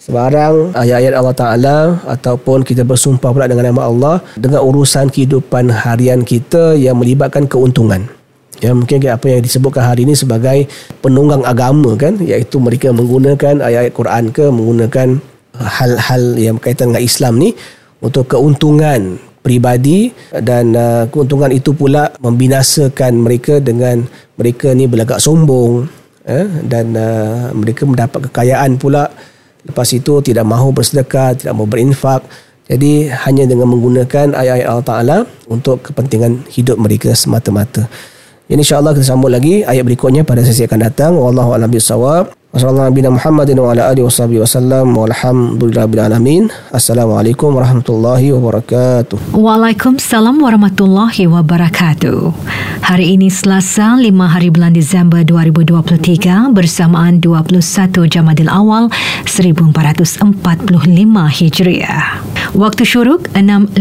sebarang 0.00 0.72
ayat-ayat 0.72 1.14
Allah 1.14 1.36
Ta'ala 1.36 1.78
ataupun 2.08 2.64
kita 2.64 2.82
bersumpah 2.88 3.28
pula 3.28 3.44
dengan 3.44 3.70
nama 3.70 3.86
Allah 3.86 4.16
dengan 4.40 4.64
urusan 4.64 5.12
kehidupan 5.12 5.68
harian 5.68 6.24
kita 6.24 6.80
yang 6.80 6.96
melibatkan 6.96 7.44
keuntungan. 7.44 8.08
Ya 8.64 8.72
mungkin 8.72 9.04
apa 9.04 9.24
yang 9.28 9.44
disebutkan 9.44 9.84
hari 9.84 10.08
ini 10.08 10.16
sebagai 10.16 10.64
penunggang 11.04 11.44
agama 11.44 11.92
kan 12.00 12.16
iaitu 12.20 12.56
mereka 12.56 12.92
menggunakan 12.92 13.60
ayat-ayat 13.60 13.92
Quran 13.92 14.24
ke 14.32 14.44
menggunakan 14.48 15.08
hal-hal 15.58 16.36
yang 16.38 16.54
berkaitan 16.58 16.94
dengan 16.94 17.04
Islam 17.04 17.32
ni 17.40 17.50
untuk 18.00 18.30
keuntungan 18.30 19.18
pribadi 19.40 20.12
dan 20.44 20.76
uh, 20.76 21.04
keuntungan 21.08 21.48
itu 21.48 21.72
pula 21.72 22.12
membinasakan 22.20 23.24
mereka 23.24 23.58
dengan 23.58 24.04
mereka 24.36 24.76
ni 24.76 24.84
berlagak 24.84 25.16
sombong 25.16 25.88
eh, 26.28 26.44
dan 26.68 26.92
uh, 26.92 27.48
mereka 27.56 27.88
mendapat 27.88 28.28
kekayaan 28.28 28.76
pula 28.76 29.08
lepas 29.64 29.88
itu 29.96 30.20
tidak 30.20 30.44
mahu 30.44 30.76
bersedekah 30.76 31.36
tidak 31.36 31.56
mahu 31.56 31.68
berinfak 31.68 32.20
jadi 32.68 33.10
hanya 33.26 33.48
dengan 33.48 33.66
menggunakan 33.72 34.36
ayat-ayat 34.36 34.68
Allah 34.68 34.86
Ta'ala 34.86 35.16
untuk 35.48 35.82
kepentingan 35.88 36.46
hidup 36.52 36.76
mereka 36.76 37.16
semata-mata 37.16 37.88
ini 38.50 38.66
insyaAllah 38.66 38.98
kita 38.98 39.14
sambung 39.14 39.30
lagi 39.30 39.62
ayat 39.62 39.86
berikutnya 39.86 40.26
pada 40.26 40.42
sesi 40.42 40.66
akan 40.66 40.82
datang. 40.82 41.14
Wallahu 41.14 41.54
a'lam 41.54 41.70
bishawab. 41.70 42.34
Wassalamualaikum 42.50 43.14
Muhammadin 43.14 43.62
wa 43.62 43.70
ala 43.70 43.94
alihi 43.94 44.02
washabihi 44.02 44.42
wasallam 44.42 44.98
walhamdulillahil 44.98 46.02
alamin. 46.02 46.50
Assalamualaikum 46.74 47.54
warahmatullahi 47.54 48.34
wabarakatuh. 48.34 49.38
Waalaikumsalam 49.38 50.34
warahmatullahi 50.42 51.30
wabarakatuh. 51.30 52.34
Hari 52.82 53.14
ini 53.14 53.30
Selasa 53.30 53.94
5 53.94 54.02
hari 54.26 54.50
bulan 54.50 54.74
Disember 54.74 55.22
2023 55.22 56.50
bersamaan 56.50 57.22
21 57.22 58.10
Jamadil 58.10 58.50
Awal 58.50 58.90
1445 59.30 60.26
Hijriah. 61.30 62.18
Waktu 62.50 62.82
syuruk 62.82 63.30
6.55 63.30 63.78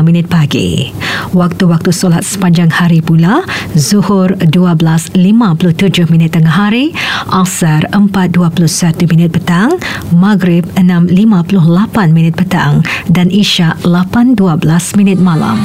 minit 0.00 0.32
pagi. 0.32 0.96
Waktu-waktu 1.36 1.92
solat 1.92 2.24
sepanjang 2.24 2.72
hari 2.72 3.04
pula 3.04 3.44
Zuhur 3.76 4.32
12.57 4.40 5.12
minit 6.08 6.32
tengah 6.32 6.56
hari, 6.56 6.96
Asar 7.28 7.65
4.21 7.66 9.10
minit 9.10 9.34
petang, 9.34 9.74
Maghrib 10.14 10.62
6.58 10.78 12.14
minit 12.14 12.38
petang 12.38 12.86
dan 13.10 13.26
Isyak 13.26 13.82
8.12 13.82 14.38
minit 14.94 15.18
malam. 15.18 15.58